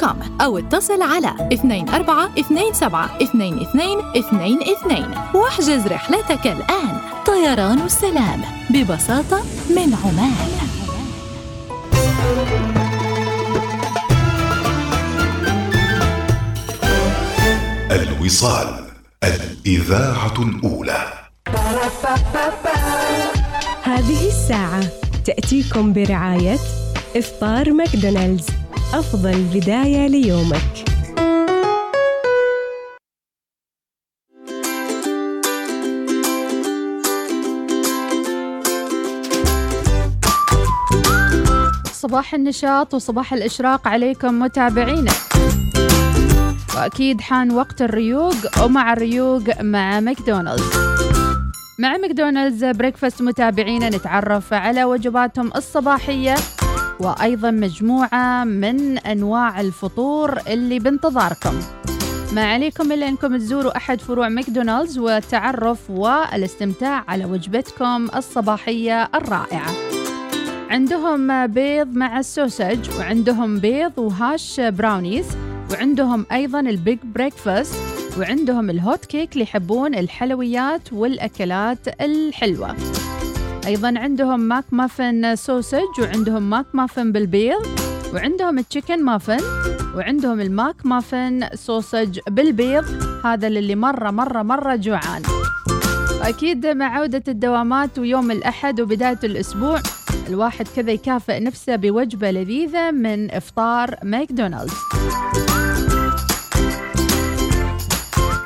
com 0.00 0.18
أو 0.40 0.58
اتصل 0.58 1.02
على 1.02 1.34
2427 1.52 4.02
واحجز 5.34 5.86
رحلتك 5.86 6.46
الآن. 6.46 6.98
طيران 7.26 7.78
السلام 7.78 8.40
ببساطة 8.70 9.42
من 9.70 9.94
عمان. 10.04 10.34
الوصال 18.04 18.84
الإذاعة 19.24 20.34
الأولى. 20.38 21.12
هذه 23.82 24.28
الساعة 24.28 24.84
تأتيكم 25.24 25.92
برعاية 25.92 26.58
إفطار 27.16 27.72
ماكدونالدز. 27.72 28.46
أفضل 28.94 29.42
بداية 29.54 30.06
ليومك. 30.06 30.84
صباح 41.92 42.34
النشاط 42.34 42.94
وصباح 42.94 43.32
الإشراق 43.32 43.88
عليكم 43.88 44.38
متابعينا. 44.38 45.12
وأكيد 46.84 47.20
حان 47.20 47.52
وقت 47.52 47.82
الريوق 47.82 48.34
ومع 48.64 48.92
الريوق 48.92 49.60
مع 49.60 50.00
ماكدونالدز. 50.00 50.70
مع 51.78 51.96
ماكدونالدز 51.96 52.64
breakfast 52.64 53.22
متابعينا 53.22 53.88
نتعرف 53.88 54.52
على 54.52 54.84
وجباتهم 54.84 55.50
الصباحية 55.56 56.34
وأيضا 57.00 57.50
مجموعة 57.50 58.44
من 58.44 58.98
أنواع 58.98 59.60
الفطور 59.60 60.38
اللي 60.48 60.78
بانتظاركم. 60.78 61.54
ما 62.32 62.52
عليكم 62.52 62.92
إلا 62.92 63.08
أنكم 63.08 63.36
تزوروا 63.36 63.76
أحد 63.76 64.00
فروع 64.00 64.28
ماكدونالدز 64.28 64.98
والتعرف 64.98 65.90
والاستمتاع 65.90 67.04
على 67.08 67.24
وجبتكم 67.24 68.08
الصباحية 68.16 69.10
الرائعة. 69.14 69.70
عندهم 70.70 71.46
بيض 71.46 71.96
مع 71.96 72.18
ال 72.18 72.28
sausage 72.28 72.98
وعندهم 72.98 73.58
بيض 73.58 73.98
و 73.98 74.10
hash 74.10 74.60
brownies 74.60 75.26
وعندهم 75.74 76.26
أيضا 76.32 76.60
ال 76.60 76.70
big 76.70 76.98
breakfast 77.14 77.74
وعندهم 78.18 78.70
ال 78.70 78.79
hot 78.79 79.04
cake 79.04 79.32
اللي 79.32 79.44
يحبون 79.44 79.94
الحلويات 79.94 80.92
والأكلات 80.92 82.00
الحلوة. 82.00 82.76
أيضا 83.66 83.94
عندهم 83.96 84.40
ماك 84.40 84.64
muffin 84.72 85.36
sausage 85.36 86.00
وعندهم 86.00 86.50
ماك 86.50 86.66
مافن 86.74 87.12
بالبيض 87.12 87.66
وعندهم 88.14 88.58
ال 88.58 88.64
chicken 88.64 89.04
muffin 89.04 89.40
وعندهم 89.96 90.40
الماك 90.40 90.86
muffin 90.86 91.48
sausage 91.54 92.18
بالبيض. 92.28 92.84
هذا 93.24 93.48
للي 93.48 93.74
مرة 93.74 94.10
مرة 94.10 94.42
مرة 94.42 94.76
جوعان. 94.76 95.22
أكيد 96.22 96.66
مع 96.66 96.98
عودة 96.98 97.22
الدوامات 97.28 97.98
ويوم 97.98 98.30
الأحد 98.30 98.80
وبداية 98.80 99.18
الأسبوع 99.24 99.80
الواحد 100.28 100.68
كذا 100.76 100.92
يكافئ 100.92 101.40
نفسه 101.40 101.76
بوجبة 101.76 102.30
لذيذة 102.30 102.90
من 102.90 103.30
إفطار 103.30 103.96
ماكدونالدز. 104.02 104.74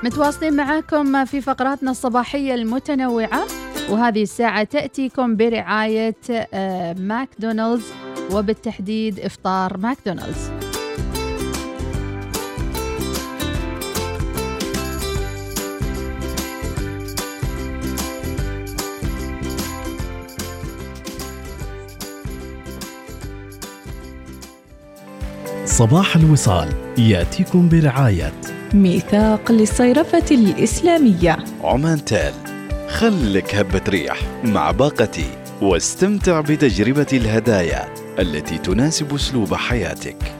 متواصلين 0.05 0.57
معاكم 0.57 1.25
في 1.25 1.41
فقراتنا 1.41 1.91
الصباحية 1.91 2.55
المتنوعة 2.55 3.47
وهذه 3.91 4.23
الساعة 4.23 4.65
تأتيكم 4.65 5.37
برعاية 5.37 6.17
آه، 6.55 6.93
ماكدونالدز 6.93 7.85
وبالتحديد 8.33 9.21
إفطار 9.21 9.77
ماكدونالدز. 9.77 10.51
صباح 25.65 26.17
الوصال 26.17 26.69
يأتيكم 26.99 27.69
برعاية 27.69 28.58
ميثاق 28.75 29.53
للصيرفة 29.53 30.25
الإسلامية. 30.31 31.37
عمان 31.63 32.05
تال 32.05 32.33
خلك 32.89 33.55
هبة 33.55 33.83
ريح 33.89 34.19
مع 34.45 34.71
باقتي 34.71 35.27
واستمتع 35.63 36.41
بتجربة 36.41 37.07
الهدايا 37.13 37.89
التي 38.19 38.59
تناسب 38.59 39.15
أسلوب 39.15 39.55
حياتك. 39.55 40.38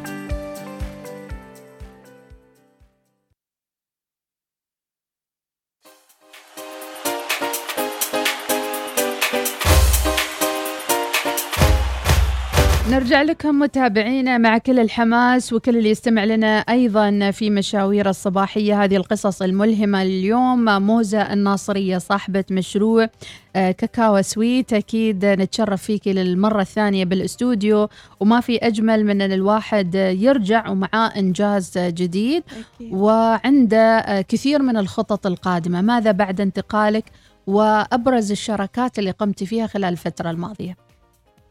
لكم 13.23 13.59
متابعينا 13.59 14.39
مع 14.39 14.59
كل 14.59 14.79
الحماس 14.79 15.53
وكل 15.53 15.77
اللي 15.77 15.91
يستمع 15.91 16.25
لنا 16.25 16.59
أيضا 16.59 17.31
في 17.31 17.51
مشاوير 17.51 18.09
الصباحية. 18.09 18.85
هذه 18.85 18.97
القصص 18.97 19.43
الملهمة 19.43 20.03
اليوم. 20.03 20.65
موزة 20.83 21.33
الناصرية 21.33 21.99
صاحبة 21.99 22.45
مشروع 22.51 23.09
آه، 23.57 23.71
كاكاو 23.71 24.23
سويت. 24.23 24.73
أكيد 24.73 25.25
نتشرف 25.25 25.83
فيك 25.83 26.09
للمرة 26.09 26.61
الثانية 26.61 27.05
بالأستوديو. 27.05 27.89
وما 28.21 28.41
في 28.41 28.57
أجمل 28.57 29.05
من 29.05 29.23
أن 29.23 29.33
الواحد 29.33 29.95
يرجع 29.95 30.69
ومعاه 30.69 31.09
إنجاز 31.09 31.79
جديد. 31.79 32.43
أكيد. 32.77 32.95
وعنده 32.95 33.99
آه، 33.99 34.21
كثير 34.21 34.63
من 34.63 34.77
الخطط 34.77 35.27
القادمة. 35.27 35.81
ماذا 35.81 36.11
بعد 36.11 36.41
انتقالك 36.41 37.05
وأبرز 37.47 38.31
الشراكات 38.31 38.99
اللي 38.99 39.11
قمت 39.11 39.45
فيها 39.45 39.67
خلال 39.67 39.93
الفترة 39.93 40.31
الماضية؟ 40.31 40.88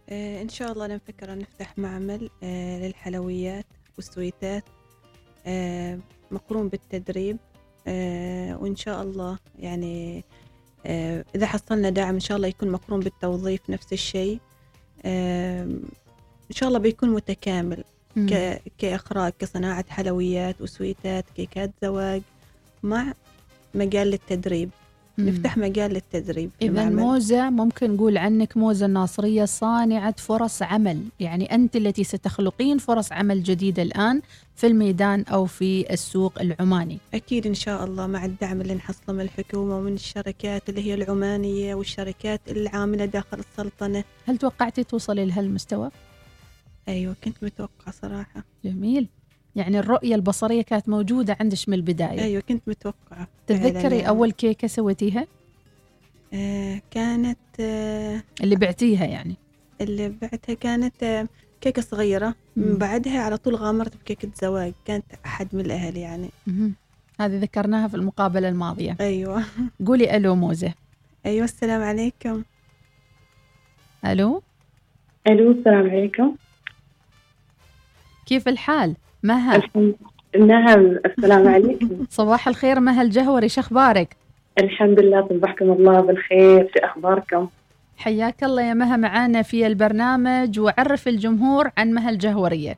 آه، 0.10 0.42
إن 0.42 0.50
شاء 0.50 0.72
الله 0.72 0.88
نفكر 0.88 1.36
نفتح 1.36 1.78
معمل 1.78 2.30
آه، 2.44 2.80
للحلويات 2.88 3.66
والسويتات 3.98 4.64
آه، 5.46 6.00
مقرون 6.32 6.68
بالتدريب 6.68 7.38
آه، 7.88 8.58
وإن 8.58 8.76
شاء 8.76 9.02
الله 9.04 9.38
يعني 9.60 10.24
آه، 10.86 11.26
إذا 11.36 11.46
حصلنا 11.46 11.90
دعم 11.90 12.14
إن 12.14 12.20
شاء 12.20 12.38
الله 12.38 12.48
يكون 12.48 12.70
مقرون 12.72 13.00
بالتوظيف 13.00 13.70
نفس 13.70 13.94
الشيء 13.94 14.40
آه، 15.06 15.64
إن 15.64 16.52
شاء 16.56 16.70
الله 16.70 16.80
بيكون 16.80 17.10
متكامل. 17.10 17.84
ك- 18.30 18.62
كإخراج 18.78 19.34
كصناعة 19.40 19.86
حلويات 19.90 20.62
وسويتات 20.62 21.26
كيكات 21.36 21.72
زواج 21.82 22.22
مع 22.84 23.14
مجال 23.76 24.08
للتدريب 24.08 24.70
مم. 25.18 25.30
نفتح 25.30 25.58
مجال 25.58 25.92
للتدريب 25.94 26.50
إذا. 26.62 26.90
موزة 26.90 27.50
ممكن 27.50 27.92
نقول 27.96 28.18
عنك 28.18 28.58
موزة 28.58 28.86
الناصرية 28.86 29.46
صانعة 29.46 30.16
فرص 30.18 30.62
عمل 30.62 31.04
يعني 31.20 31.56
أنت 31.56 31.76
التي 31.76 32.04
ستخلقين 32.04 32.78
فرص 32.78 33.12
عمل 33.12 33.44
جديدة 33.44 33.84
الآن 33.84 34.22
في 34.56 34.68
الميدان 34.68 35.24
أو 35.24 35.46
في 35.46 35.94
السوق 35.94 36.42
العماني 36.42 36.98
أكيد 37.14 37.48
إن 37.48 37.54
شاء 37.54 37.84
الله 37.86 38.08
مع 38.08 38.26
الدعم 38.26 38.62
اللي 38.62 38.76
نحصله 38.76 39.16
من 39.16 39.22
الحكومة 39.22 39.78
ومن 39.78 39.94
الشركات 39.94 40.70
اللي 40.70 40.86
هي 40.86 40.94
العمانية 40.94 41.76
والشركات 41.76 42.42
العاملة 42.48 43.06
داخل 43.06 43.40
السلطنة 43.40 44.04
هل 44.28 44.38
توقعتي 44.38 44.84
توصلي 44.84 45.26
لهالمستوى؟ 45.26 45.92
أيوة 46.88 47.16
كنت 47.24 47.44
متوقعة 47.44 47.92
صراحة 48.02 48.44
جميل 48.66 49.08
يعني 49.56 49.80
الرؤية 49.80 50.16
البصرية 50.16 50.62
كانت 50.62 50.90
موجودة 50.90 51.38
عندك 51.40 51.58
من 51.68 51.74
البداية. 51.74 52.22
أيوة 52.22 52.44
كنت 52.50 52.62
متوقعة 52.68 53.28
تتذكري 53.48 53.96
يعني. 53.96 54.10
أول 54.10 54.32
كيكة 54.32 54.68
سويتيها؟ 54.68 55.28
آه 56.34 56.82
كانت 56.92 57.38
آه 57.60 58.24
اللي 58.44 58.56
بعتيها 58.56 59.06
يعني. 59.06 59.36
اللي 59.82 60.10
بعتها 60.10 60.54
كانت 60.54 61.04
آه 61.04 61.28
كيكة 61.62 61.82
صغيرة. 61.82 62.36
من. 62.56 62.78
بعدها 62.78 63.22
على 63.22 63.38
طول 63.38 63.56
غامرت 63.56 63.98
بكيكة 63.98 64.30
زواج. 64.42 64.74
كانت 64.86 65.06
أحد 65.26 65.48
من 65.54 65.62
الأهل 65.62 65.98
يعني. 65.98 66.30
هذه 67.20 67.40
ذكرناها 67.40 67.88
في 67.88 67.96
المقابلة 67.96 68.50
الماضية. 68.50 68.98
أيوة. 69.00 69.44
قولي 69.88 70.18
ألو 70.18 70.36
موزة. 70.36 70.74
أيوة 71.26 71.46
السلام 71.46 71.82
عليكم. 71.84 72.44
ألو؟ 74.06 74.42
ألو 75.28 75.52
السلام 75.52 75.90
عليكم. 75.90 76.36
كيف 78.26 78.48
الحال؟ 78.48 78.96
مها 79.24 79.62
نعم 80.40 81.00
السلام 81.06 81.48
عليكم. 81.48 82.06
صباح 82.10 82.48
الخير 82.48 82.80
مها 82.80 83.02
الجهوري 83.02 83.50
شخبارك؟ 83.50 84.16
الحمد 84.60 85.00
لله 85.00 85.28
صبحكم 85.30 85.72
الله 85.72 86.02
بالخير. 86.02 86.72
شو 86.78 86.86
أخباركم؟ 86.86 87.48
حياك 87.98 88.44
الله 88.44 88.62
يا 88.62 88.74
مها 88.74 88.98
معانا 88.98 89.42
في 89.42 89.68
البرنامج 89.68 90.60
وعرف 90.60 91.08
الجمهور 91.08 91.70
عن 91.78 91.94
مها 91.94 92.10
الجهورية 92.10 92.78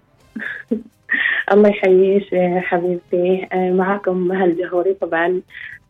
الله 1.54 1.70
يحييك 1.70 2.36
حبيبتي. 2.64 3.48
آه، 3.54 3.72
معاكم 3.72 4.18
مها 4.18 4.46
الجهوري 4.46 4.94
طبعا. 4.94 5.42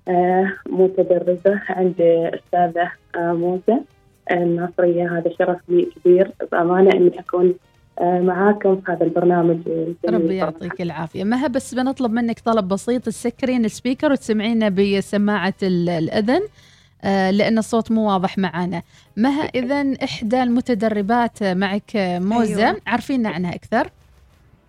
آه، 0.07 0.53
متدربة 0.69 1.61
عند 1.69 2.01
أستاذة 2.33 2.91
آه، 3.15 3.33
موزة 3.33 3.81
الناصرية. 4.31 5.17
هذا 5.17 5.31
شرف 5.39 5.57
لي 5.69 5.85
كبير. 5.95 6.31
بأمانة 6.51 6.91
إني 6.93 7.19
أكون 7.19 7.53
معاكم 8.01 8.81
في 8.81 8.91
هذا 8.91 9.03
البرنامج. 9.03 9.57
ربي. 10.09 10.35
يعطيك 10.35 10.81
العافية. 10.81 11.23
مها 11.23 11.47
بس 11.47 11.73
بنطلب 11.75 12.11
منك 12.11 12.39
طلب 12.39 12.67
بسيط. 12.67 13.05
تسكرين 13.05 13.65
ال 13.65 13.71
speaker 13.71 14.11
وتسمعينا 14.11 14.69
بسماعة 14.69 15.53
ال- 15.63 15.89
الأذن 15.89 16.41
آه، 17.03 17.31
لأن 17.31 17.57
الصوت 17.57 17.91
مو 17.91 18.07
واضح 18.11 18.37
معانا. 18.37 18.81
مها 19.17 19.43
إذا 19.59 19.93
إحدى 20.03 20.43
المتدربات 20.43 21.43
معك 21.43 21.95
آه، 21.95 22.19
موزة. 22.19 22.67
أيوة. 22.67 22.81
عارفينا 22.87 23.29
عنها 23.29 23.55
أكثر؟ 23.55 23.91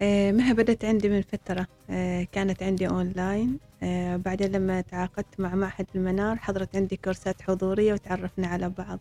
آه، 0.02 0.32
مها 0.32 0.52
بدأت 0.52 0.84
عندي 0.84 1.08
من 1.08 1.22
فترة. 1.22 1.66
آه، 1.90 2.26
كانت 2.32 2.62
عندي 2.62 2.88
أونلاين. 2.88 3.58
آه، 3.82 4.16
بعدين 4.16 4.52
لما 4.52 4.80
تعاقدت 4.80 5.26
مع 5.40 5.54
معهد 5.54 5.86
المنار 5.94 6.36
حضرت 6.36 6.76
عندي 6.76 6.96
كورسات 7.04 7.42
حضورية 7.42 7.92
وتعرفنا 7.92 8.46
على 8.46 8.72
بعض. 8.78 8.98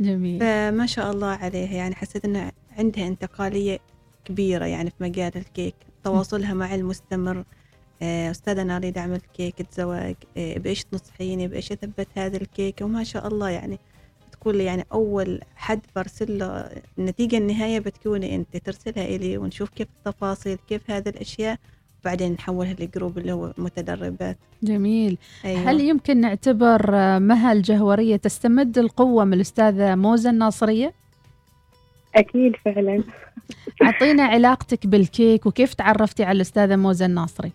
جميل. 0.00 0.40
فما 0.40 0.86
شاء 0.86 1.10
الله 1.10 1.26
عليها. 1.28 1.72
يعني 1.74 1.94
حسيت 1.94 2.24
أن 2.24 2.50
عندها 2.78 3.06
انتقالية 3.08 3.78
كبيرة 4.24 4.64
يعني 4.64 4.90
في 4.90 4.96
مجال 5.00 5.32
الكيك. 5.36 5.74
تواصلها 6.04 6.54
معي 6.54 6.74
المستمر. 6.74 7.44
آه، 8.02 8.30
أستاذة 8.30 8.62
أنا 8.62 8.76
أريد 8.76 8.98
أعمل 8.98 9.20
كيكة 9.34 9.64
زواج 9.76 10.14
آه، 10.36 10.58
بإيش 10.58 10.84
تنصحيني؟ 10.84 11.48
بإيش 11.48 11.72
أثبت 11.72 12.08
هذه 12.14 12.36
الكيكة 12.36 12.84
وما 12.84 13.04
شاء 13.04 13.26
الله 13.28 13.48
يعني 13.50 13.78
تقول 14.32 14.56
لي 14.56 14.64
يعني 14.64 14.84
أول 14.92 15.40
حد 15.56 15.80
برسل 15.96 16.38
له 16.38 16.70
النتيجة 16.98 17.36
النهاية 17.38 17.78
بتكوني 17.78 18.34
أنت. 18.34 18.56
ترسلها 18.56 19.04
إلي 19.04 19.38
ونشوف 19.38 19.70
كيف 19.70 19.88
التفاصيل 19.98 20.58
كيف 20.68 20.90
هذه 20.90 21.08
الأشياء. 21.08 21.58
وبعدين 22.02 22.32
نحولها 22.32 22.74
لجروب 22.80 23.18
اللي 23.18 23.32
هو 23.32 23.52
متدربات 23.58 24.36
جميل 24.62 25.18
أيوة. 25.44 25.70
هل 25.70 25.80
يمكن 25.80 26.20
نعتبر 26.20 26.90
مها 27.18 27.52
الجهورية 27.52 28.16
تستمد 28.16 28.78
القوة 28.78 29.24
من 29.24 29.34
الأستاذة 29.34 29.94
موزة 29.94 30.30
الناصرية؟ 30.30 30.92
أكيد 32.16 32.56
فعلا 32.56 33.02
أعطينا 33.82 34.22
علاقتك 34.22 34.86
بالكيك 34.86 35.46
وكيف 35.46 35.74
تعرفتي 35.74 36.24
على 36.24 36.36
الأستاذة 36.36 36.76
موزة 36.76 37.06
الناصري 37.06 37.52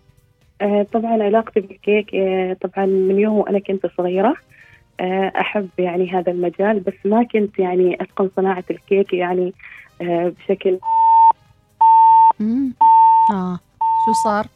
آه، 0.62 0.86
طبعا 0.94 1.24
علاقتي 1.24 1.60
بالكيك 1.60 2.16
آه، 2.16 2.54
طبعا 2.54 2.86
من 2.86 3.20
يوم 3.20 3.38
وأنا 3.38 3.60
كنت 3.60 3.86
صغيرة 3.98 4.36
آه، 5.00 5.32
أحب 5.40 5.70
يعني 5.78 6.12
هذا 6.12 6.32
المجال 6.32 6.80
بس 6.80 6.94
ما 7.06 7.24
كنت 7.24 7.60
يعني 7.60 7.98
أتقن 8.02 8.30
صناعة 8.36 8.64
الكيك 8.72 9.14
يعني 9.14 9.54
آه، 10.02 10.34
بشكل 10.40 10.80
مم. 12.40 12.74
آه 13.32 13.60
شو 14.08 14.14
صار؟ 14.14 14.48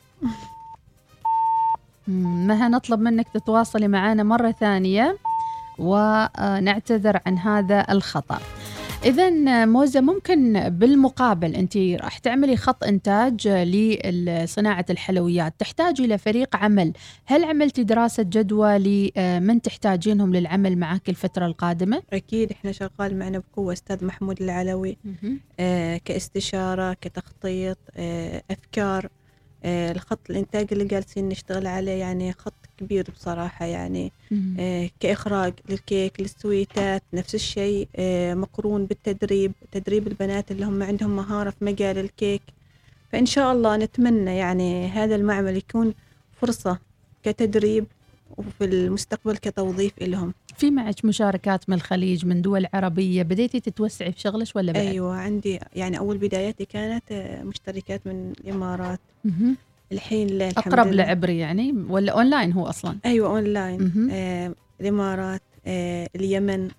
مها 2.07 2.69
نطلب 2.69 2.99
منك 2.99 3.27
تتواصلي 3.33 3.87
معنا 3.87 4.23
مرة 4.23 4.51
ثانية 4.51 5.17
ونعتذر 5.79 7.19
عن 7.25 7.37
هذا 7.37 7.85
الخطأ. 7.89 8.39
إذا 9.05 9.29
موزة 9.65 10.01
ممكن 10.01 10.69
بالمقابل 10.69 11.55
أنت 11.55 11.77
راح 11.77 12.17
تعملي 12.17 12.57
خط 12.57 12.83
إنتاج 12.83 13.47
لصناعة 13.47 14.85
الحلويات. 14.89 15.53
تحتاجي 15.59 16.05
إلى 16.05 16.17
فريق 16.17 16.55
عمل. 16.55 16.93
هل 17.25 17.43
عملتي 17.43 17.83
دراسة 17.83 18.23
جدوى 18.23 18.77
لمن 18.77 19.61
تحتاجينهم 19.61 20.35
للعمل 20.35 20.77
معك 20.77 21.09
الفترة 21.09 21.45
القادمة؟ 21.45 22.03
أكيد 22.13 22.51
إحنا 22.51 22.71
شغال 22.71 23.19
معنا 23.19 23.41
بقوة 23.53 23.73
أستاذ 23.73 24.05
محمود 24.05 24.41
العلوي. 24.41 24.97
آه 25.59 25.97
كاستشارة 26.05 26.93
كتخطيط 27.01 27.77
آه 27.97 28.43
أفكار. 28.51 29.09
الخط 29.65 30.19
الإنتاج 30.29 30.67
اللي 30.71 30.85
جالسين 30.85 31.29
نشتغل 31.29 31.67
عليه 31.67 31.91
يعني 31.91 32.33
خط 32.33 32.53
كبير 32.77 33.07
بصراحة 33.15 33.65
يعني. 33.65 34.11
آه 34.59 34.89
كإخراج 34.99 35.53
للكيك 35.69 36.21
للسويتات 36.21 37.03
نفس 37.13 37.35
الشيء 37.35 37.87
آه 37.95 38.33
مقرون 38.33 38.85
بالتدريب 38.85 39.51
تدريب 39.71 40.07
البنات 40.07 40.51
اللي 40.51 40.65
هم 40.65 40.83
عندهم 40.83 41.15
مهارة 41.15 41.49
في 41.49 41.65
مجال 41.65 41.97
الكيك 41.97 42.41
فإن 43.11 43.25
شاء 43.25 43.53
الله 43.53 43.77
نتمنى 43.77 44.37
يعني 44.37 44.87
هذا 44.87 45.15
المعمل 45.15 45.57
يكون 45.57 45.93
فرصة 46.41 46.79
كتدريب 47.23 47.85
وفي 48.37 48.65
المستقبل 48.65 49.37
كتوظيف 49.37 49.93
لهم 50.01 50.33
في 50.57 50.71
معك 50.71 51.05
مشاركات 51.05 51.69
من 51.69 51.75
الخليج 51.75 52.25
من 52.25 52.41
دول 52.41 52.65
عربية 52.73 53.23
بديتي 53.23 53.59
تتوسعي 53.59 54.11
في 54.11 54.19
شغلك 54.19 54.47
ولا 54.55 54.71
بعد؟ 54.71 54.85
أيوة 54.85 55.15
عندي 55.15 55.59
يعني 55.75 55.97
أول 55.97 56.17
بداياتي 56.17 56.65
كانت 56.65 57.03
مشتركات 57.43 58.07
من 58.07 58.33
الإمارات. 58.39 58.99
الحين 59.91 60.27
لا 60.27 60.49
الحمد 60.49 60.73
أقرب. 60.73 60.93
لعبري 60.93 61.37
يعني 61.37 61.71
ولا 61.89 62.11
أونلاين 62.11 62.53
هو 62.53 62.65
أصلا؟ 62.65 62.97
أيوة 63.05 63.29
أونلاين. 63.29 64.09
آه 64.11 64.53
الإمارات 64.81 65.41
آه 65.65 66.07
اليمن 66.15 66.69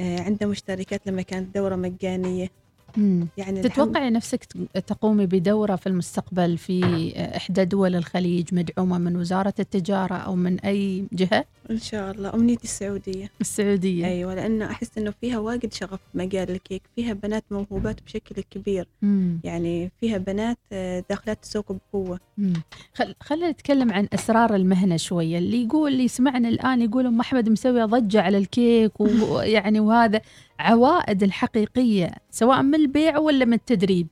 آه 0.00 0.20
عندنا 0.20 0.50
مشتركات 0.50 1.00
لما 1.06 1.22
كانت 1.22 1.54
دورة 1.54 1.76
مجانية 1.76 2.50
مم. 2.96 3.26
يعني 3.36 3.60
الحمد- 3.60 3.72
تتوقعي 3.72 4.10
نفسك 4.10 4.44
تقومي 4.86 5.26
بدورة 5.26 5.76
في 5.76 5.86
المستقبل 5.86 6.58
في 6.58 7.12
إحدى 7.36 7.64
دول 7.64 7.94
الخليج 7.96 8.54
مدعومة 8.54 8.98
من 8.98 9.16
وزارة 9.16 9.54
التجارة 9.58 10.14
أو 10.14 10.34
من 10.36 10.60
أي 10.60 11.04
جهة؟ 11.12 11.44
إن 11.70 11.78
شاء 11.78 12.10
الله 12.10 12.34
أمنيتي 12.34 12.64
السعودية 12.64 13.30
السعودية 13.40 14.06
أيوه 14.06 14.34
لأنه 14.34 14.66
أحس 14.70 14.98
إنه 14.98 15.12
فيها 15.20 15.38
واجد 15.38 15.72
شغف 15.72 16.00
مجال 16.14 16.50
الكيك 16.50 16.82
فيها 16.96 17.12
بنات 17.12 17.44
موهوبات 17.50 18.02
بشكل 18.02 18.42
كبير 18.50 18.86
مم. 19.02 19.40
يعني 19.44 19.90
فيها 20.00 20.18
بنات 20.18 20.58
آه، 20.72 21.04
داخلات 21.10 21.38
السوق 21.42 21.72
بقوة 21.92 22.20
مم. 22.38 22.52
خل... 22.94 23.14
خلينا 23.20 23.50
نتكلم 23.50 23.92
عن 23.92 24.08
إسرار 24.14 24.54
المهنة 24.54 24.96
شوية 24.96 25.38
اللي 25.38 25.64
يقول 25.64 25.92
اللي 25.92 26.04
يسمعنا 26.04 26.48
الآن 26.48 26.82
يقول 26.82 27.06
أم 27.06 27.20
أحمد 27.20 27.48
مسوي 27.48 27.82
ضجة 27.82 28.22
على 28.22 28.38
الكيك 28.38 29.00
ويعني 29.00 29.80
وهذا 29.86 30.20
عوائد 30.58 31.22
الحقيقية 31.22 32.10
سواء 32.30 32.62
من 32.62 32.74
البيع 32.74 33.18
ولا 33.18 33.44
من 33.44 33.52
التدريب. 33.52 34.06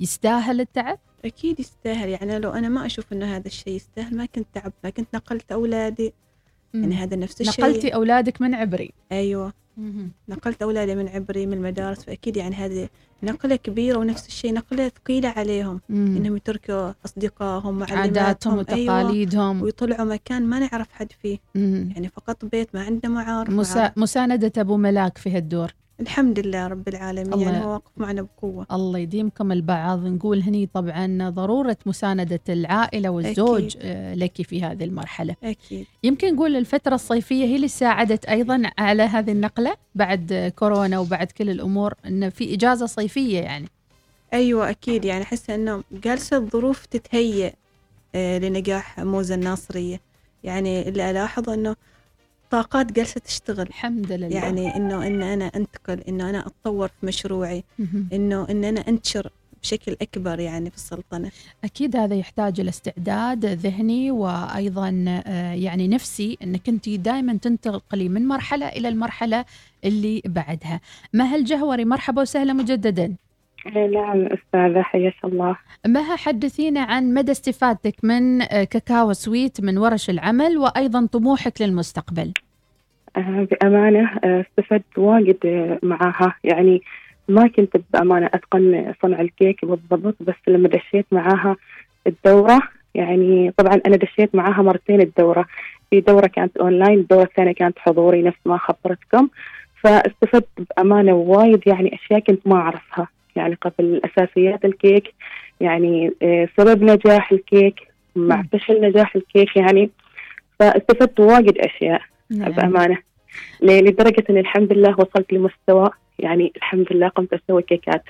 يستاهل 0.00 0.60
التعب؟ 0.60 0.98
أكيد 1.24 1.60
يستاهل. 1.60 2.08
يعني 2.08 2.38
لو 2.38 2.50
أنا 2.50 2.68
ما 2.68 2.86
أشوف 2.86 3.12
إنه 3.12 3.36
هذا 3.36 3.46
الشيء 3.46 3.72
يستاهل 3.72 4.16
ما 4.16 4.26
كنت 4.26 4.46
تعب 4.52 4.72
ما 4.84 4.90
كنت 4.90 5.08
نقلت 5.14 5.52
أولادي. 5.52 6.12
يعني 6.74 6.94
هذا 6.94 7.16
نفس 7.16 7.40
الشيء. 7.40 7.64
نقلتي 7.64 7.94
أولادك 7.94 8.40
من 8.40 8.54
عبري. 8.54 8.92
أيوه. 9.12 9.52
نقلت 10.28 10.62
أولادي 10.62 10.94
من 10.94 11.08
عبري 11.08 11.46
من 11.46 11.52
المدارس 11.52 12.04
فأكيد 12.04 12.36
يعني 12.36 12.54
هذه 12.54 12.88
نقلة 13.22 13.56
كبيرة 13.56 13.98
ونفس 13.98 14.26
الشيء 14.26 14.54
نقلة 14.54 14.88
ثقيلة 14.88 15.28
عليهم. 15.28 15.80
مم. 15.88 16.16
إنهم 16.16 16.36
يتركوا 16.36 16.92
أصدقائهم 17.04 17.82
عاداتهم 17.82 18.52
أيوة 18.52 19.00
وتقاليدهم. 19.00 19.62
ويطلعوا 19.62 20.04
مكان 20.04 20.46
ما 20.46 20.58
نعرف 20.58 20.92
حد 20.92 21.12
فيه. 21.22 21.38
مم. 21.54 21.92
يعني 21.94 22.08
فقط 22.08 22.44
بيت 22.44 22.74
ما 22.74 22.82
عنده 22.82 23.08
معارف 23.08 23.50
مسا... 23.50 23.92
مساندة 23.96 24.52
أبو 24.58 24.76
ملاك 24.76 25.18
في 25.18 25.30
هالدور. 25.30 25.74
الحمد 26.00 26.38
لله 26.38 26.66
رب 26.66 26.88
العالمين 26.88 27.32
الله- 27.32 27.44
يعني 27.52 27.64
هو 27.64 27.72
واقف 27.72 27.90
معنا 27.96 28.22
بقوة. 28.22 28.66
الله 28.72 28.98
يديمكم 28.98 29.52
البعض. 29.52 30.04
نقول 30.06 30.40
هني 30.42 30.68
طبعا 30.74 31.30
ضرورة 31.30 31.76
مساندة 31.86 32.40
العائلة 32.48 33.08
والزوج 33.08 33.64
أكيد. 33.76 33.80
آه، 33.82 34.14
لك 34.14 34.42
في 34.42 34.62
هذه 34.62 34.84
المرحلة. 34.84 35.36
أكيد. 35.44 35.86
يمكن 36.04 36.34
نقول 36.34 36.56
الفترة 36.56 36.94
الصيفية 36.94 37.44
هي 37.44 37.56
اللي 37.56 37.68
ساعدت 37.68 38.24
أيضا 38.24 38.62
على 38.78 39.02
هذه 39.02 39.32
النقلة 39.32 39.76
بعد 39.94 40.52
كورونا 40.56 40.98
وبعد 40.98 41.26
كل 41.32 41.50
الأمور 41.50 41.94
أن 42.06 42.30
في 42.30 42.54
إجازة 42.54 42.86
صيفية 42.86 43.40
يعني. 43.40 43.68
أيوه 44.32 44.70
أكيد. 44.70 45.04
يعني 45.04 45.22
أحس 45.22 45.50
إنه 45.50 45.82
جالسة 45.92 46.36
الظروف 46.36 46.86
تتهيأ 46.86 47.52
آه، 48.14 48.38
لنجاح 48.38 49.00
موزة 49.00 49.34
الناصرية. 49.34 50.00
يعني 50.44 50.88
اللي 50.88 51.10
ألاحظ 51.10 51.50
إنه 51.50 51.76
طاقات 52.56 52.92
جالسه 52.92 53.20
تشتغل. 53.20 53.66
الحمد 53.66 54.12
لله. 54.12 54.36
يعني 54.36 54.76
إنه 54.76 55.06
إن 55.06 55.22
أنا 55.22 55.44
أنتقل 55.56 56.00
إنه 56.08 56.30
أنا 56.30 56.46
أتطور 56.46 56.88
في 56.88 57.06
مشروعي. 57.06 57.64
إنه 58.12 58.46
إن 58.50 58.64
أنا 58.64 58.80
أنتشر 58.88 59.30
بشكل 59.62 59.96
أكبر 60.02 60.40
يعني 60.40 60.70
في 60.70 60.76
السلطنة. 60.76 61.30
أكيد 61.64 61.96
هذا 61.96 62.14
يحتاج 62.14 62.60
إلى 62.60 62.68
استعداد 62.68 63.46
ذهني 63.46 64.10
وأيضا 64.10 65.04
آه، 65.08 65.52
يعني 65.52 65.88
نفسي 65.88 66.38
أنك 66.42 66.68
أنت 66.68 66.88
دائما 66.88 67.38
تنتقلي 67.42 68.08
من 68.08 68.28
مرحلة 68.28 68.68
إلى 68.68 68.88
المرحلة 68.88 69.44
اللي 69.84 70.22
بعدها. 70.24 70.80
مها 71.14 71.36
الجهوري 71.36 71.84
مرحبا 71.84 72.22
وسهلا 72.22 72.52
مجددا. 72.52 73.14
نعم 73.74 74.26
أستاذة 74.26 74.82
حياك 74.82 75.14
الله. 75.24 75.56
مها 75.86 76.16
حدثينا 76.16 76.80
عن 76.80 77.14
مدى 77.14 77.32
استفادتك 77.32 78.04
من 78.04 78.42
آه، 78.42 78.64
كاكاو 78.64 79.12
سويت 79.12 79.60
من 79.60 79.78
ورش 79.78 80.10
العمل 80.10 80.58
وأيضا 80.58 81.06
طموحك 81.06 81.62
للمستقبل. 81.62 82.32
بأمانة 83.20 84.10
آه، 84.24 84.40
استفدت 84.40 84.98
واجد 84.98 85.36
آه، 85.46 85.78
معاها. 85.82 86.34
يعني 86.44 86.82
ما 87.28 87.48
كنت 87.48 87.76
بأمانة 87.92 88.26
أتقن 88.26 88.92
صنع 89.02 89.20
الكيك 89.20 89.64
بالضبط 89.64 90.16
بس 90.20 90.34
لما 90.48 90.68
دشيت 90.68 91.06
معاها 91.12 91.56
الدورة 92.06 92.62
يعني 92.94 93.52
طبعا 93.56 93.80
أنا 93.86 93.96
دشيت 93.96 94.34
معاها 94.34 94.62
مرتين 94.62 95.00
الدورة. 95.00 95.46
في 95.90 96.00
دورة 96.00 96.26
كانت 96.26 96.56
أونلاين 96.56 96.98
الدورة 96.98 97.22
الثانية 97.22 97.52
كانت 97.52 97.78
حضوري 97.78 98.22
نفس 98.22 98.38
ما 98.46 98.58
خبرتكم. 98.58 99.28
فاستفدت 99.82 100.48
بأمانة 100.58 101.12
وايد 101.12 101.62
يعني 101.66 101.94
أشياء 101.94 102.20
كنت 102.20 102.46
ما 102.46 102.56
أعرفها. 102.56 103.08
يعني 103.36 103.54
قبل 103.54 104.00
أساسيات 104.04 104.64
الكيك 104.64 105.14
يعني 105.60 106.12
آه، 106.22 106.48
سبب 106.56 106.82
نجاح 106.82 107.32
الكيك 107.32 107.88
مع 108.16 108.42
فشل 108.52 108.80
نجاح 108.80 109.16
الكيك 109.16 109.56
يعني 109.56 109.90
فاستفدت 110.58 111.20
واجد 111.20 111.58
أشياء. 111.58 112.02
نعم. 112.30 112.52
بأمانة. 112.52 112.98
ل- 113.62 113.84
لدرجة 113.84 114.24
أن 114.30 114.38
الحمد 114.38 114.72
لله 114.72 114.90
وصلت 114.98 115.32
لمستوى 115.32 115.90
يعني 116.18 116.52
الحمد 116.56 116.86
لله 116.90 117.08
قمت 117.08 117.32
أسوي 117.32 117.62
كيكات 117.62 118.04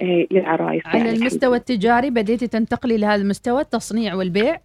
آه، 0.00 0.26
للعرايس 0.30 0.82
على 0.86 0.98
يعني 0.98 1.10
المستوى 1.18 1.56
التجاري 1.56 2.10
بديتي 2.10 2.46
تنتقلي 2.46 2.96
لهذا 2.98 3.22
المستوى 3.22 3.60
التصنيع 3.60 4.14
والبيع؟ 4.14 4.60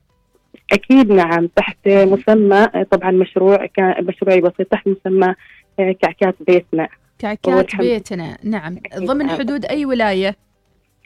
أكيد 0.74 1.12
نعم 1.12 1.48
تحت 1.56 1.78
مسمى 1.88 2.68
آه، 2.76 2.84
طبعا 2.92 3.12
مشروع 3.12 3.66
كان 3.66 4.06
مشروعي 4.06 4.42
بسيط 4.42 4.68
تحت 4.68 4.88
مسمى 4.88 5.36
آه، 5.80 5.92
كعكات 5.92 6.36
بيتنا. 6.48 6.88
كعكات 7.20 7.76
بيتنا 7.76 8.38
نعم. 8.44 8.76
ضمن 8.98 9.26
نعم. 9.26 9.38
حدود 9.40 9.66
أي 9.66 9.86
ولاية؟ 9.86 10.28
آه، 10.28 10.36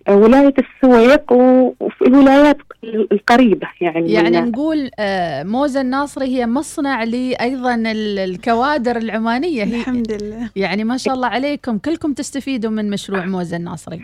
ولاية 0.09 0.53
السويق 0.59 1.31
وفي 1.33 2.01
الولايات 2.07 2.57
القريبة 3.11 3.67
يعني. 3.81 4.13
يعني 4.13 4.41
من- 4.41 4.49
نقول 4.51 4.89
آه، 4.99 5.43
موزة 5.43 5.81
الناصري 5.81 6.25
هي 6.25 6.47
مصنع 6.47 7.03
لأيضا 7.03 7.75
ال- 7.75 8.19
الكوادر 8.19 8.97
العمانية. 8.97 9.63
الحمد 9.63 10.11
لله. 10.23 10.49
يعني 10.55 10.83
ما 10.83 10.97
شاء 10.97 11.13
الله 11.13 11.27
عليكم. 11.27 11.77
كلكم 11.77 12.13
تستفيدوا 12.13 12.71
من 12.71 12.89
مشروع 12.89 13.25
موزة 13.25 13.57
الناصري. 13.57 14.01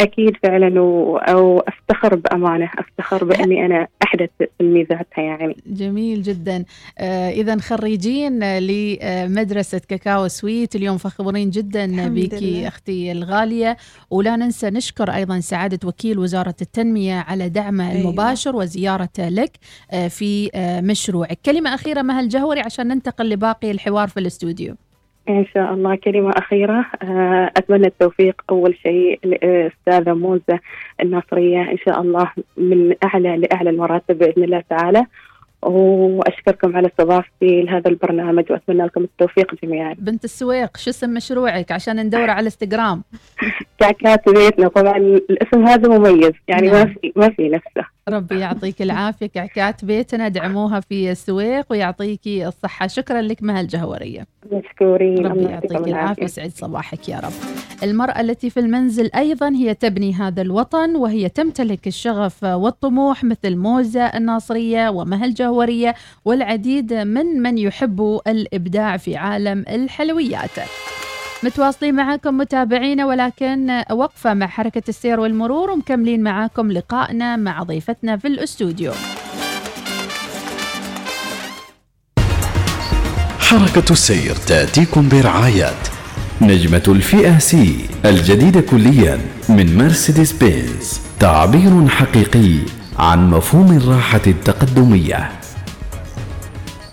أكيد 0.00 0.36
فعلا 0.42 0.80
و- 0.80 1.16
أو 1.16 1.58
أفتخر 1.58 2.14
بأمانة 2.14 2.70
أفتخر 2.78 3.24
بأني 3.24 3.66
أنا 3.66 3.88
أحدث 4.02 4.30
تلميذاتها 4.58 5.22
يعني. 5.22 5.56
جميل 5.66 6.22
جدا. 6.22 6.64
آه 6.98 7.30
إذا 7.30 7.56
خريجين 7.60 8.58
لمدرسة 8.58 9.80
كاكاو 9.88 10.28
سويت 10.28 10.76
اليوم 10.76 10.98
فخورين 10.98 11.50
جدا 11.50 11.86
لله. 11.86 12.68
أختي 12.68 13.12
الغالية. 13.12 13.76
ولا 14.10 14.36
ننسى 14.36 14.70
نشكر 14.70 15.10
أيضا 15.14 15.40
سعادة 15.40 15.88
وكيل 15.88 16.18
وزارة 16.18 16.54
التنمية 16.62 17.14
على 17.14 17.48
دعمه 17.48 17.90
أيوة. 17.90 18.00
المباشر 18.00 18.56
وزيارته 18.56 19.28
لك 19.28 19.52
آه، 19.90 20.08
في 20.08 20.50
آه، 20.54 20.80
مشروعك. 20.80 21.38
كلمة 21.46 21.74
أخيرة 21.74 22.02
مها 22.02 22.20
الجهوري 22.20 22.60
عشان 22.60 22.88
ننتقل 22.88 23.28
لباقي 23.30 23.70
الحوار 23.70 24.08
في 24.08 24.20
الاستوديو. 24.20 24.74
إن 25.28 25.46
شاء 25.54 25.74
الله 25.74 25.96
كلمة 25.96 26.30
أخيرة. 26.30 26.86
آه، 27.02 27.50
أتمنى 27.56 27.86
التوفيق 27.86 28.42
أول 28.50 28.76
شيء 28.82 29.20
لأستاذة 29.24 30.14
موزة 30.14 30.60
الناصرية 31.00 31.62
إن 31.62 31.78
شاء 31.86 32.00
الله 32.00 32.30
من 32.56 32.94
أعلى 33.04 33.36
لأعلى 33.36 33.70
المراتب 33.70 34.18
بإذن 34.18 34.44
الله 34.44 34.64
تعالى. 34.70 35.06
وأشكركم 35.62 36.76
على 36.76 36.88
استضافتي 36.88 37.62
لهذا 37.62 37.90
البرنامج 37.90 38.44
وأتمنى 38.50 38.82
لكم 38.82 39.04
التوفيق 39.04 39.54
جميعا. 39.64 39.94
بنت 39.98 40.24
السويق 40.24 40.76
شو 40.76 40.90
اسم 40.90 41.14
مشروعك 41.14 41.72
عشان 41.72 42.06
ندور 42.06 42.30
على 42.30 42.44
انستغرام 42.44 43.02
كعكات 43.78 44.28
بيتنا 44.28 44.68
طبعا 44.68 44.96
الاسم 44.96 45.66
هذا 45.66 45.98
مميز 45.98 46.32
يعني 46.48 46.68
ما 46.70 46.84
نعم. 46.84 46.94
في 46.94 47.12
ما 47.16 47.28
في 47.28 47.48
نفسه. 47.48 47.86
ربي 48.14 48.38
يعطيك 48.38 48.82
العافية. 48.82 49.26
كعكات 49.26 49.84
بيتنا 49.84 50.28
دعموها 50.28 50.80
في 50.80 51.10
السويق 51.10 51.66
ويعطيكي 51.70 52.48
الصحة. 52.48 52.86
شكرا 52.86 53.22
لك 53.22 53.42
مها 53.42 53.60
الجهورية. 53.60 54.26
مشكورين. 54.52 55.26
ربي 55.26 55.44
يعطيك 55.44 55.72
العافية 55.72 56.26
سعد 56.26 56.50
صباحك 56.50 57.08
يا 57.08 57.20
رب. 57.20 57.32
المرأة 57.82 58.20
التي 58.20 58.50
في 58.50 58.60
المنزل 58.60 59.10
أيضا 59.16 59.48
هي 59.48 59.74
تبني 59.74 60.14
هذا 60.14 60.42
الوطن 60.42 60.96
وهي 60.96 61.28
تمتلك 61.28 61.86
الشغف 61.86 62.44
والطموح 62.44 63.24
مثل 63.24 63.56
موزة 63.56 64.04
الناصرية 64.04 64.88
ومها 64.88 65.24
الجهورية 65.24 65.94
والعديد 66.24 66.92
من 66.94 67.42
من 67.42 67.58
يحبوا 67.58 68.30
الإبداع 68.30 68.96
في 68.96 69.16
عالم 69.16 69.64
الحلويات. 69.68 70.50
متواصلين 71.42 71.94
معاكم 71.94 72.36
متابعينا 72.36 73.06
ولكن 73.06 73.82
وقفة 73.90 74.34
مع 74.34 74.46
حركة 74.46 74.82
السير 74.88 75.20
والمرور 75.20 75.70
ومكملين 75.70 76.22
معاكم 76.22 76.72
لقائنا 76.72 77.36
مع 77.36 77.62
ضيفتنا 77.62 78.16
في 78.16 78.28
الأستوديو. 78.28 78.92
حركة 83.38 83.92
السير 83.92 84.34
تأتيكم 84.34 85.08
برعاية 85.08 85.70
نجمة 86.40 86.82
الفئة 86.88 87.38
سي 87.38 87.88
الجديدة 88.04 88.60
كليا 88.60 89.20
من 89.48 89.78
مرسيدس 89.78 90.32
بنز 90.32 91.00
تعبير 91.20 91.88
حقيقي 91.88 92.58
عن 92.98 93.30
مفهوم 93.30 93.76
الراحة 93.76 94.20
التقدمية. 94.26 95.39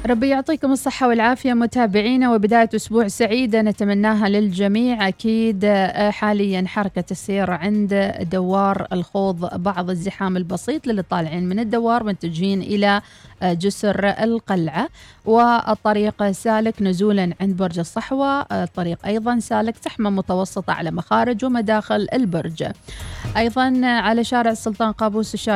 ربي 0.08 0.28
يعطيكم 0.28 0.72
الصحة 0.72 1.08
والعافية 1.08 1.54
متابعينا 1.54 2.34
وبداية 2.34 2.70
أسبوع 2.76 3.08
سعيدة. 3.08 3.62
نتمناها 3.62 4.30
للجميع. 4.30 5.08
أكيد 5.08 5.62
آه، 5.66 6.10
حاليا 6.10 6.64
حركة 6.68 7.04
السير 7.12 7.52
عند 7.52 8.14
دوار 8.32 8.88
الخوض 8.94 9.62
بعض 9.64 9.90
الزحام 9.90 10.38
البسيط 10.38 10.88
للي 10.88 11.02
طالعين 11.02 11.50
من 11.50 11.60
الدوار 11.60 12.04
متجهين 12.04 12.62
إلى 12.62 13.02
جسر 13.44 14.06
القلعة. 14.06 14.90
والطريق 15.26 16.32
سالك 16.32 16.82
نزولا 16.82 17.34
عند 17.42 17.58
برج 17.58 17.80
الصحوة. 17.80 18.42
الطريق 18.42 19.06
أيضا 19.06 19.40
سالك 19.40 19.76
زحمة 19.86 20.10
متوسطة 20.10 20.74
على 20.74 20.92
مخارج 20.92 21.46
ومداخل 21.46 22.08
البرج. 22.14 22.64
أيضا 23.38 23.82
على 23.84 24.24
شارع 24.24 24.52
السلطان 24.52 24.92
قابوس 24.92 25.50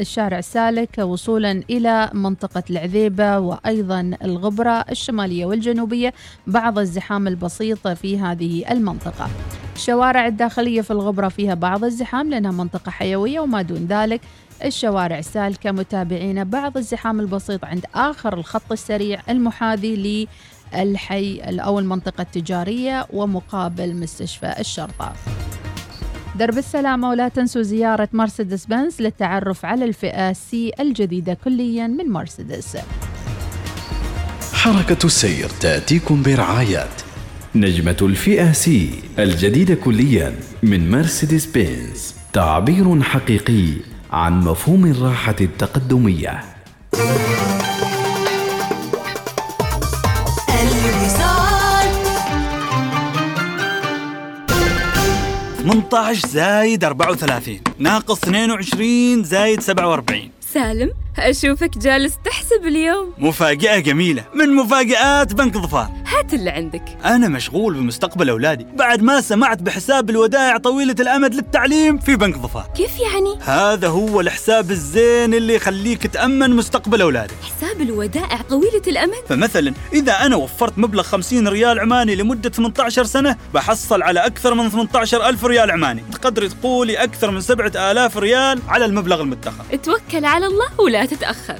الشارع, 0.00 0.40
سالك 0.40 0.98
وصولا 0.98 1.62
إلى 1.70 2.10
منطقة 2.12 2.62
العذيبة 2.70 3.38
وأيضا 3.38 4.10
الغبرة 4.24 4.84
الشمالية 4.90 5.46
والجنوبية. 5.46 6.14
بعض 6.46 6.78
الزحام 6.78 7.28
البسيط 7.28 7.88
في 7.88 8.20
هذه 8.20 8.64
المنطقة. 8.70 9.28
الشوارع 9.76 10.26
الداخلية 10.26 10.80
في 10.80 10.90
الغبرة 10.90 11.28
فيها 11.28 11.54
بعض 11.54 11.84
الزحام 11.84 12.30
لأنها 12.30 12.50
منطقة 12.50 12.90
حيوية 12.90 13.40
وما 13.40 13.62
دون 13.62 13.86
ذلك. 13.86 14.20
الشوارع 14.64 15.20
سالكة 15.20 15.72
متابعين 15.72 16.44
بعض 16.44 16.76
الزحام 16.76 17.20
البسيط 17.20 17.64
عند 17.64 17.84
آخر 17.94 18.38
الخط 18.38 18.72
السريع 18.72 19.20
المحاذي 19.28 20.26
للحي 20.74 21.40
أو 21.40 21.78
المنطقة 21.78 22.22
التجارية 22.22 23.06
ومقابل 23.12 23.96
مستشفى 23.96 24.54
الشرطة. 24.60 25.12
درب 26.38 26.58
السلامة 26.58 27.10
ولا 27.10 27.28
تنسوا 27.28 27.62
زيارة 27.62 28.08
مرسيدس 28.12 28.66
بنز 28.66 29.02
للتعرف 29.02 29.64
على 29.64 29.84
الفئة 29.84 30.32
سي 30.32 30.72
الجديدة 30.80 31.34
كليا 31.44 31.86
من 31.86 32.10
مرسيدس. 32.10 32.76
حركة 34.52 35.06
السير 35.06 35.48
تأتيكم 35.60 36.22
برعاية 36.22 36.88
نجمة 37.54 37.96
الفئة 38.02 38.52
سي 38.52 38.90
الجديدة 39.18 39.74
كليا 39.74 40.34
من 40.62 40.90
مرسيدس 40.90 41.46
بنز 41.46 42.14
تعبير 42.32 43.02
حقيقي. 43.02 43.97
عن 44.10 44.40
مفهوم 44.40 44.86
الراحة 44.86 45.36
التقدمية. 45.40 46.40
الوصال. 50.48 51.88
18 55.62 56.28
زايد 56.28 56.84
34 56.84 57.60
ناقص 57.78 58.18
22 58.24 59.24
زايد 59.24 59.60
47 59.60 60.30
سالم 60.54 60.90
أشوفك 61.18 61.78
جالس 61.78 62.18
تحسب 62.24 62.66
اليوم. 62.66 63.12
مفاجأة 63.18 63.78
جميلة 63.78 64.24
من 64.34 64.54
مفاجآت 64.54 65.32
بنك 65.32 65.58
ظفار. 65.58 65.90
هات 66.06 66.34
اللي 66.34 66.50
عندك. 66.50 66.82
أنا 67.04 67.28
مشغول 67.28 67.74
بمستقبل 67.74 68.30
أولادي. 68.30 68.66
بعد 68.74 69.02
ما 69.02 69.20
سمعت 69.20 69.62
بحساب 69.62 70.10
الودائع 70.10 70.56
طويلة 70.56 70.94
الأمد 71.00 71.34
للتعليم 71.34 71.98
في 71.98 72.16
بنك 72.16 72.36
ظفار. 72.36 72.66
كيف 72.76 73.00
يعني؟ 73.00 73.38
هذا 73.40 73.88
هو 73.88 74.20
الحساب 74.20 74.70
الزين 74.70 75.34
اللي 75.34 75.54
يخليك 75.54 76.06
تأمن 76.06 76.50
مستقبل 76.50 77.02
أولادك. 77.02 77.34
حساب 77.42 77.80
الودائع 77.80 78.40
طويلة 78.42 78.82
الأمد؟ 78.86 79.14
فمثلا 79.28 79.74
إذا 79.92 80.12
أنا 80.12 80.36
وفرت 80.36 80.78
مبلغ 80.78 81.02
50 81.02 81.48
ريال 81.48 81.80
عماني 81.80 82.16
لمدة 82.16 82.50
18 82.50 83.04
سنة 83.04 83.36
بحصل 83.54 84.02
على 84.02 84.20
أكثر 84.26 84.54
من 84.54 84.70
18 84.70 85.28
ألف 85.28 85.44
ريال 85.44 85.70
عماني. 85.70 86.04
تقدري 86.12 86.48
تقولي 86.48 86.96
أكثر 86.96 87.30
من 87.30 87.40
7000 87.40 88.16
ريال 88.16 88.60
على 88.68 88.84
المبلغ 88.84 89.20
المدخر 89.20 89.52
توكل 89.82 90.24
على 90.24 90.46
الله 90.46 90.80
ولا 90.80 91.07
تتأخر. 91.10 91.58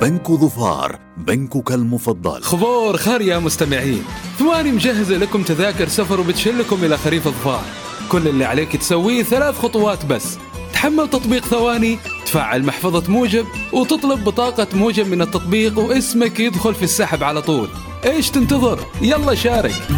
بنك 0.00 0.30
ظفار 0.30 0.98
بنكك 1.16 1.72
المفضل. 1.72 2.42
خبور 2.42 2.96
خير 2.96 3.20
يا 3.20 3.38
مستمعين. 3.38 4.04
ثواني 4.38 4.72
مجهزة 4.72 5.16
لكم 5.16 5.42
تذاكر 5.42 5.88
سفر 5.88 6.20
وبتشلكم 6.20 6.84
إلى 6.84 6.96
خريف 6.96 7.28
ظفار. 7.28 7.62
كل 8.08 8.28
اللي 8.28 8.44
عليك 8.44 8.76
تسويه 8.76 9.22
ثلاث 9.22 9.58
خطوات 9.58 10.04
بس. 10.04 10.38
تحمل 10.72 11.10
تطبيق 11.10 11.44
ثواني 11.44 11.98
تفعل 12.26 12.64
محفظة 12.64 13.10
موجب 13.12 13.46
وتطلب 13.72 14.24
بطاقة 14.24 14.66
موجب 14.74 15.08
من 15.08 15.22
التطبيق 15.22 15.78
واسمك 15.78 16.40
يدخل 16.40 16.74
في 16.74 16.82
السحب 16.82 17.24
على 17.24 17.42
طول. 17.42 17.68
إيش 18.04 18.30
تنتظر؟ 18.30 18.78
يلا 19.02 19.34
شارك. 19.34 19.88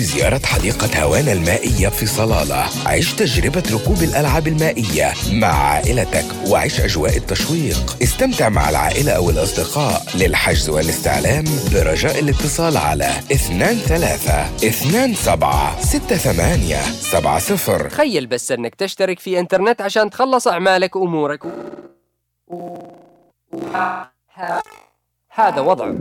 قم 0.00 0.04
بزيارة 0.06 0.46
حديقة 0.46 1.02
هوانا 1.02 1.32
المائية 1.32 1.88
في 1.88 2.06
صلالة. 2.06 2.64
عيش 2.86 3.12
تجربة 3.12 3.62
ركوب 3.72 4.02
الألعاب 4.02 4.48
المائية 4.48 5.12
مع 5.32 5.46
عائلتك 5.48 6.24
وعيش 6.48 6.80
أجواء 6.80 7.16
التشويق. 7.16 7.96
استمتع 8.02 8.48
مع 8.48 8.70
العائلة 8.70 9.12
أو 9.12 9.30
الأصدقاء 9.30 10.02
للحجز 10.14 10.68
والاستعلام 10.68 11.44
برجاء 11.72 12.18
الاتصال 12.18 12.76
على 12.76 13.10
23 13.28 15.14
27 15.14 16.06
68 16.06 16.92
70 16.92 17.88
تخيل 17.88 18.26
بس 18.26 18.52
إنك 18.52 18.74
تشترك 18.74 19.18
في 19.18 19.38
إنترنت 19.40 19.80
عشان 19.80 20.10
تخلص 20.10 20.48
أعمالك 20.48 20.96
وأمورك. 20.96 21.40
هذا 25.30 25.60
وضعه 25.60 25.94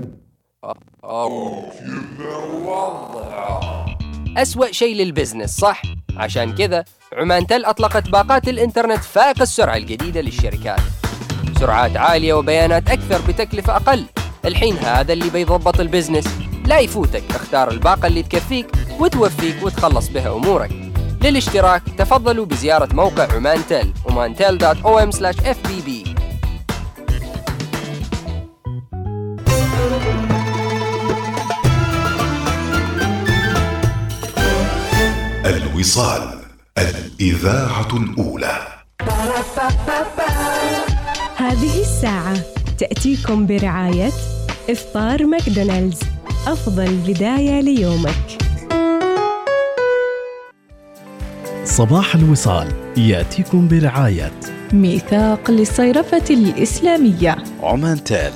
أسوأ 4.38 4.72
شيء 4.72 4.96
لل 4.96 5.08
business 5.08 5.58
صح؟ 5.58 5.82
عشان 6.18 6.56
كذا 6.56 6.84
عمان 7.14 7.48
تل 7.48 7.66
أطلقت 7.66 8.10
باقات 8.10 8.48
الإنترنت 8.48 9.04
فائق 9.04 9.42
السرعة 9.42 9.76
الجديدة 9.76 10.22
للشركات. 10.22 10.80
سرعات 11.60 11.98
عالية 11.98 12.34
وبيانات 12.34 12.90
أكثر 12.90 13.22
بتكلفة 13.28 13.76
أقل. 13.76 14.06
الحين 14.46 14.78
هذا 14.78 15.14
اللي 15.14 15.30
بيضبط 15.30 15.80
ال 15.80 15.85
business. 15.85 16.28
لا 16.66 16.80
يفوتك 16.80 17.24
اختار 17.30 17.72
الباقة 17.72 18.08
اللي 18.08 18.24
تكفيك 18.24 18.68
وتوفيك 19.00 19.64
وتخلص 19.64 20.10
بها 20.10 20.36
أمورك. 20.36 20.72
للاشتراك 21.24 21.84
تفضلوا 21.98 22.46
بزيارة 22.46 22.94
موقع 22.94 23.34
عمان 23.34 23.60
تل 23.70 23.94
omantel.om/fbb 24.08 26.09
الوصال 35.50 36.40
الإذاعة 36.78 37.88
الأولى. 37.94 38.58
هذه 41.36 41.82
الساعة 41.82 42.38
تأتيكم 42.78 43.46
برعاية 43.48 44.12
إفطار 44.70 45.26
ماكدونالدز. 45.26 46.00
أفضل 46.48 46.96
بداية 47.08 47.62
ليومك. 47.62 48.38
صباح 51.66 52.16
الوصال 52.16 52.68
يأتيكم 52.98 53.68
برعاية. 53.68 54.32
ميثاق 54.74 55.52
للصيرفة 55.52 56.24
الإسلامية. 56.30 57.36
عمان 57.64 58.04
تال 58.04 58.34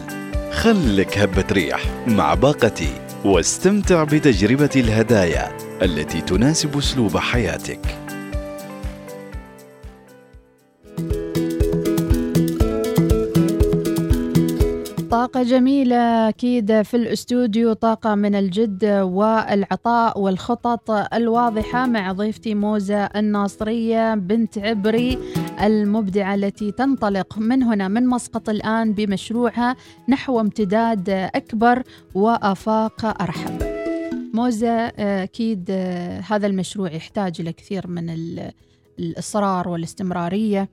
خلك 0.51 1.17
هبة 1.17 1.45
ريح 1.51 1.83
مع 2.07 2.33
باقتي 2.33 2.89
واستمتع 3.25 4.03
بتجربة 4.03 4.69
الهدايا. 4.75 5.62
التي 5.81 6.21
تناسب 6.21 6.77
أسلوب 6.77 7.17
حياتك. 7.17 7.79
طاقة 15.11 15.43
جميلة 15.43 16.29
أكيد 16.29 16.81
في 16.81 16.97
الأستوديو 16.97 17.73
طاقة 17.73 18.15
من 18.15 18.35
الجد 18.35 18.85
والعطاء 18.85 20.19
والخطط 20.19 20.91
الواضحة 21.13 21.85
مع 21.85 22.11
ضيفتي 22.11 22.55
موزة 22.55 23.03
الناصرية 23.05 24.15
بنت 24.15 24.57
عبري 24.57 25.17
المبدعة 25.63 26.35
التي 26.35 26.71
تنطلق 26.71 27.37
من 27.37 27.63
هنا 27.63 27.87
من 27.87 28.07
مسقط 28.07 28.49
الآن 28.49 28.93
بمشروعها 28.93 29.75
نحو 30.09 30.39
امتداد 30.39 31.09
أكبر 31.09 31.83
وآفاق 32.15 33.21
أرحب 33.21 33.72
موزة 34.33 34.87
أكيد 34.97 35.71
هذا 36.27 36.47
المشروع 36.47 36.91
يحتاج 36.91 37.41
إلى 37.41 37.53
كثير 37.53 37.87
من 37.87 38.15
الإصرار 38.99 39.69
والاستمرارية. 39.69 40.69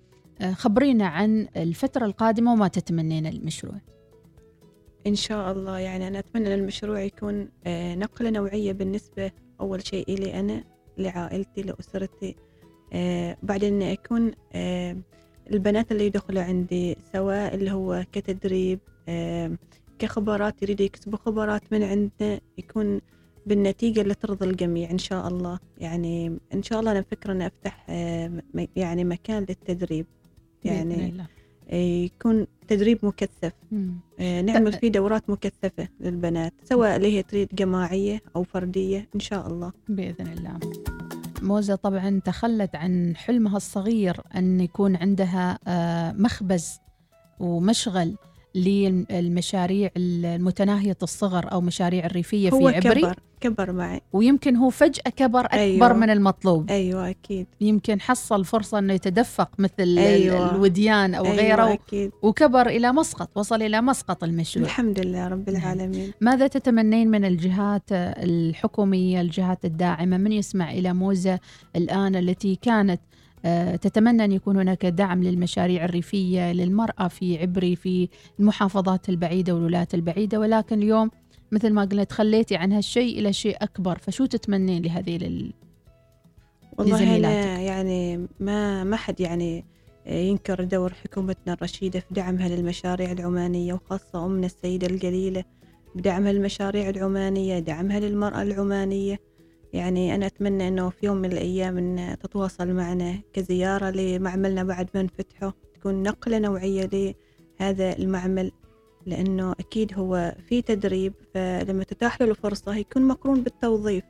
خبرينا 0.53 1.07
عن 1.07 1.49
الفترة 1.57 2.07
القادمة 2.07 2.53
وما 2.53 2.69
تتمنين 2.69 3.27
المشروع. 3.27 3.75
إن 5.07 5.15
شاء 5.15 5.53
الله. 5.53 5.79
يعني 5.79 6.09
أنا 6.09 6.19
أتمنى 6.19 6.55
أن 6.55 6.59
المشروع 6.59 7.01
يكون 7.01 7.49
آه، 7.67 7.95
نقلة 7.95 8.31
نوعية 8.31 8.73
بالنسبة 8.73 9.31
أول 9.61 9.87
شيء 9.87 10.15
إلي 10.15 10.41
أنا 10.41 10.65
لعائلتي 10.99 11.63
لأسرتي. 11.63 12.37
آه، 12.93 13.37
بعدين 13.43 13.83
يكون 13.83 14.33
آه، 14.53 14.97
البنات 15.51 15.93
اللي 15.93 16.07
يدخلوا 16.07 16.43
عندي 16.43 16.97
سواء 17.13 17.55
اللي 17.55 17.73
هو 17.73 18.05
كتدريب 18.13 18.79
كخبرات 19.99 20.63
يريدوا 20.63 20.87
يكسبوا 20.87 21.19
خبرات 21.19 21.63
من 21.73 21.83
عندنا 21.83 22.41
يكون 22.59 23.01
بالنتيجة 23.47 24.01
اللي 24.01 24.15
ترضي 24.15 24.47
الجميع 24.47 24.91
إن 24.91 24.99
شاء 24.99 25.29
الله. 25.29 25.59
يعني 25.79 26.39
إن 26.55 26.63
شاء 26.63 26.81
الله 26.81 26.93
أنا 26.93 27.03
فكرة 27.03 27.33
أن 27.33 27.43
أفتح 27.43 27.91
يعني 28.77 29.05
مكان 29.05 29.47
للتدريب. 29.49 30.07
يعني 30.65 31.09
الله. 31.09 31.27
يكون 31.73 32.47
تدريب 32.69 32.99
مكثف. 33.03 33.53
آه، 34.21 34.41
نعمل 34.43 34.73
فيه 34.73 34.89
دورات 34.89 35.31
مكثفة 35.31 35.89
للبنات 36.01 36.53
سواء 36.65 36.97
اللي 36.97 37.17
هي 37.17 37.23
تريد 37.23 37.49
جماعية 37.53 38.23
أو 38.37 38.43
فردية 38.43 39.09
إن 39.15 39.21
شاء 39.21 39.47
الله. 39.47 39.73
بإذن 39.89 40.27
الله. 40.27 40.59
موزة 41.43 41.75
طبعا 41.75 42.21
تخلت 42.25 42.77
عن 42.77 43.17
حلمها 43.17 43.57
الصغير 43.57 44.21
أن 44.37 44.61
يكون 44.61 44.97
عندها 44.97 45.59
آه، 45.67 46.13
مخبز 46.13 46.79
ومشغل. 47.39 48.17
للمشاريع 48.55 49.91
المتناهية 49.97 50.97
الصغر 51.03 51.53
أو 51.53 51.61
مشاريع 51.61 52.07
الريفية 52.07 52.51
هو 52.51 52.69
في 52.69 52.77
عبري. 52.77 53.01
كبر 53.01 53.15
كبر 53.41 53.73
معي. 53.73 54.01
ويمكن 54.13 54.57
هو 54.57 54.71
فجأة 54.71 55.11
كبر 55.17 55.45
أكبر 55.45 55.59
أيوة. 55.59 55.93
من 55.93 56.11
المطلوب. 56.11 56.71
أيوة 56.71 57.11
أكيد. 57.11 57.47
يمكن 57.61 58.01
حصل 58.01 58.45
فرصة 58.45 58.79
أنه 58.79 58.93
يتدفق 58.95 59.51
مثل 59.59 59.99
أيوة. 59.99 60.55
الوديان 60.55 61.15
أو 61.15 61.25
أيوة 61.25 61.37
غيره 61.37 61.73
أكيد. 61.73 62.11
وكبر 62.23 62.67
إلى 62.69 62.93
مسقط 62.93 63.31
وصل 63.39 63.63
إلى 63.63 63.81
مسقط 63.81 64.25
المشروع. 64.25 64.67
الحمد 64.67 65.01
لله 65.01 65.29
رب 65.29 65.49
العالمين. 65.49 66.13
ماذا 66.21 66.47
تتمنين 66.47 67.11
من 67.11 67.25
الجهات 67.25 67.93
الحكومية 67.93 69.21
الجهات 69.21 69.65
الداعمة؟ 69.65 70.17
من 70.17 70.33
يسمع 70.33 70.73
إلى 70.73 70.93
موزة 70.93 71.39
الآن 71.77 72.17
التي 72.17 72.59
كانت 72.63 73.01
تتمنى 73.81 74.25
أن 74.25 74.33
يكون 74.33 74.57
هناك 74.57 74.87
دعم 74.87 75.23
للمشاريع 75.23 75.85
الريفية 75.85 76.53
للمرأة 76.53 77.09
في 77.09 77.39
عبري 77.39 77.77
في 77.77 78.09
المحافظات 78.41 79.09
البعيدة 79.09 79.55
والولايات 79.55 79.95
البعيدة. 79.95 80.41
ولكن 80.41 80.79
اليوم 80.79 81.11
مثل 81.53 81.73
ما 81.73 81.85
قلنا 81.85 82.05
تخليتي 82.05 82.57
عن 82.57 82.73
هالشيء 82.73 83.19
إلى 83.19 83.33
شيء 83.33 83.57
أكبر. 83.61 83.99
فشو 83.99 84.27
تتمنين 84.27 84.83
لهذه 84.83 85.17
لل... 85.17 85.53
والله؟ 86.79 87.17
أنا 87.17 87.61
يعني 87.61 88.27
ما 88.41 88.85
ما 88.85 88.97
حد 88.97 89.21
يعني 89.21 89.65
ينكر 90.07 90.65
دور 90.65 90.93
حكومتنا 90.93 91.53
الرشيدة 91.53 92.01
في 92.01 92.15
دعمها 92.15 92.49
للمشاريع 92.49 93.13
العمانية 93.13 93.75
وخاصة 93.75 94.27
أمنا 94.27 94.47
السيدة 94.47 94.87
الجليلة 94.87 95.45
بدعمها 95.95 96.33
للمشاريع 96.33 96.89
العمانية 96.89 97.59
دعمها 97.59 98.01
للمرأة 98.01 98.43
العمانية. 98.43 99.21
يعني 99.73 100.15
أنا 100.15 100.27
أتمنى 100.27 100.69
أنه 100.69 100.91
في 100.91 101.07
يوم 101.07 101.17
من 101.17 101.33
الأيام 101.33 101.79
أن 101.79 102.17
تتواصل 102.23 102.73
معنا 102.73 103.21
كزيارة 103.33 103.91
لمعملنا 103.91 104.65
بعد 104.65 104.89
ما 104.95 105.03
نفتحه 105.03 105.55
تكون 105.75 106.03
نقلة 106.03 106.39
نوعية 106.39 107.15
لهذا 107.61 107.99
المعمل 107.99 108.53
لأنه 109.07 109.53
أكيد 109.53 109.95
هو 109.95 110.35
في 110.49 110.63
تدريب 110.63 111.15
فلما 111.35 111.85
تتاح 111.85 112.21
له 112.23 112.31
الفرصة 112.31 112.75
يكون 112.75 113.03
مقرون 113.03 113.43
بالتوظيف 113.43 114.05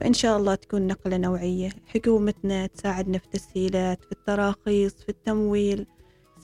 فإن 0.00 0.12
شاء 0.12 0.36
الله 0.36 0.54
تكون 0.54 0.86
نقلة 0.86 1.16
نوعية. 1.16 1.68
حكومتنا 1.86 2.66
تساعدنا 2.66 3.18
في 3.18 3.24
التسهيلات 3.24 4.04
في 4.04 4.12
التراخيص 4.12 4.94
في 4.94 5.08
التمويل 5.08 5.86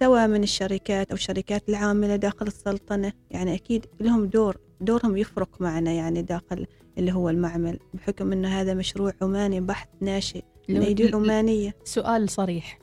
سواء 0.00 0.28
من 0.28 0.42
الشركات 0.42 1.10
أو 1.10 1.14
الشركات 1.14 1.68
العاملة 1.68 2.16
داخل 2.16 2.46
السلطنة. 2.46 3.12
يعني 3.30 3.54
أكيد 3.54 3.86
لهم 4.00 4.26
دور 4.26 4.56
دورهم 4.80 5.16
يفرق 5.16 5.60
معنا 5.60 5.92
يعني 5.92 6.22
داخل 6.22 6.66
اللي 6.99 7.12
هو 7.12 7.28
المعمل 7.28 7.78
بحكم 7.95 8.32
أنه 8.32 8.61
هذا 8.61 8.74
مشروع 8.74 9.12
عماني 9.22 9.61
بحت 9.61 9.88
ناشئ 10.01 10.43
من 10.68 10.82
أيدي 10.82 11.14
عمانية. 11.14 11.74
سؤال 11.84 12.28
صريح. 12.28 12.78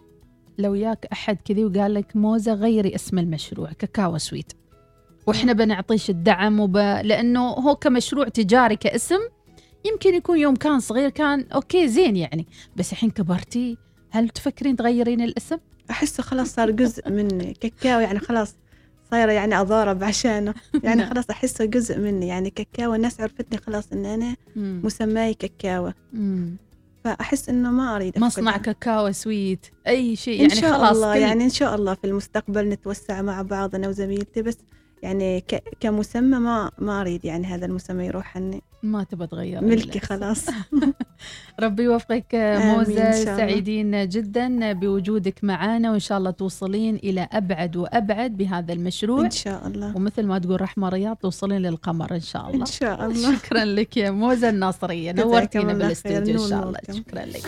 لو 0.58 0.76
ياك 0.76 1.06
أحد 1.12 1.38
كذي 1.46 1.66
وقال 1.66 1.94
لك 1.94 2.16
موزة 2.16 2.54
غيري 2.54 2.96
اسم 2.96 3.20
المشروع 3.20 3.72
كاكاو 3.72 4.18
سويت. 4.18 4.54
وإحنا 5.28 5.54
بنعطيش 5.54 6.10
الدعم 6.10 6.60
وب... 6.60 6.78
لأنه 6.78 7.50
هو 7.50 7.76
كمشروع 7.76 8.28
تجاري 8.28 8.76
كاسم 8.76 9.20
يمكن 9.86 10.14
يكون 10.14 10.40
يوم 10.40 10.56
كان 10.56 10.80
صغير 10.80 11.10
كان 11.10 11.48
okay 11.56 11.88
زين 11.88 12.16
يعني. 12.16 12.48
بس 12.76 12.92
الحين 12.92 13.10
كبرتي 13.10 13.78
هل 14.10 14.30
تفكرين 14.30 14.76
تغيرين 14.76 15.22
الاسم؟ 15.22 15.58
أحسه 15.90 16.24
خلاص 16.24 16.54
صار 16.54 16.72
جزء 16.72 17.10
من 17.10 17.54
كاكاو 17.54 18.00
يعني 18.00 18.20
خلاص 18.20 18.56
صايرة 19.12 19.32
يعني 19.32 19.60
أضارب 19.62 20.04
عشانه 20.04 20.54
يعني 20.84 20.96
نعم. 21.02 21.10
خلاص 21.10 21.26
أحسه 21.30 21.66
جزء 21.66 21.98
مني 22.00 22.28
يعني 22.28 22.50
كاكاو 22.50 22.94
الناس 22.96 23.22
عرفتني 23.22 23.58
خلاص 23.58 23.84
إن 23.94 24.06
أنا. 24.06 24.36
مسماي 24.56 25.34
كاكاو. 25.34 25.92
فأحس 27.04 27.50
إنه 27.50 27.72
ما 27.72 27.96
أريد 27.96 28.20
مصنع. 28.20 28.58
كاكاو 28.58 29.12
سويت 29.12 29.66
أي 29.88 30.16
شيء 30.16 30.36
إن 30.36 30.50
يعني 30.50 30.62
شاء 30.62 30.74
خلاص 30.74 30.96
الله 30.96 31.14
كل- 31.14 31.20
يعني 31.22 31.44
إن 31.44 31.50
شاء 31.50 31.76
الله 31.76 31.94
في 31.94 32.08
المستقبل 32.08 32.70
نتوسع 32.70 33.22
مع 33.22 33.42
بعض 33.42 33.76
أنا 33.76 33.88
وزميلتي 33.88 34.42
بس 34.42 34.58
يعني 35.04 35.42
ك... 35.42 35.64
كمسمى 35.80 36.40
ما 36.40 36.72
ما 36.78 37.02
أريد 37.02 37.26
يعني 37.26 37.46
هذا 37.48 37.66
المسمى 37.66 38.06
يروح 38.06 38.38
عني. 38.38 38.64
ما 38.84 39.04
تبى 39.04 39.28
تغير 39.28 39.64
ملكي. 39.64 40.00
خلاص. 40.00 40.46
ربي 41.64 41.84
يوفقك 41.84 42.36
موزة. 42.64 43.12
سعيدين 43.12 44.08
جدا 44.10 44.74
بوجودك 44.74 45.44
معنا 45.44 45.92
وإن 45.92 46.00
شاء 46.00 46.18
الله 46.18 46.32
توصلين 46.32 46.96
إلى 46.96 47.28
أبعد 47.32 47.76
وأبعد 47.78 48.38
بهذا 48.38 48.74
المشروع. 48.74 49.26
إن 49.26 49.32
شاء 49.32 49.68
الله. 49.68 49.96
ومثل 49.98 50.26
ما 50.26 50.40
تقول 50.40 50.62
رحمة 50.62 50.90
رياض 50.90 51.16
توصلين 51.16 51.62
للقمر 51.62 52.16
إن 52.16 52.20
شاء 52.20 52.50
الله. 52.50 52.62
إن 52.62 52.66
شاء 52.66 53.06
الله. 53.06 53.38
شكرا 53.38 53.66
لك 53.66 53.98
يا 53.98 54.12
موزة 54.12 54.50
الناصرية. 54.50 55.12
نورتينا 55.12 55.94
خير. 55.94 56.18
إن 56.18 56.38
شاء 56.38 56.64
الله. 56.64 56.80
شكرا 56.92 57.26
لك. 57.26 57.44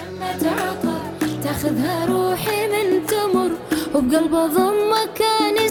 تاخذها 1.43 2.05
روحي 2.05 2.67
من 2.67 3.05
تمر 3.05 3.51
وبقلب 3.95 4.31
ضمك 4.31 5.13
كان 5.15 5.69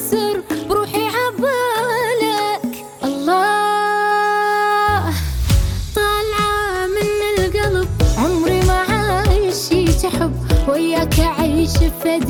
وياك 11.79 12.07
أعيش 12.07 12.30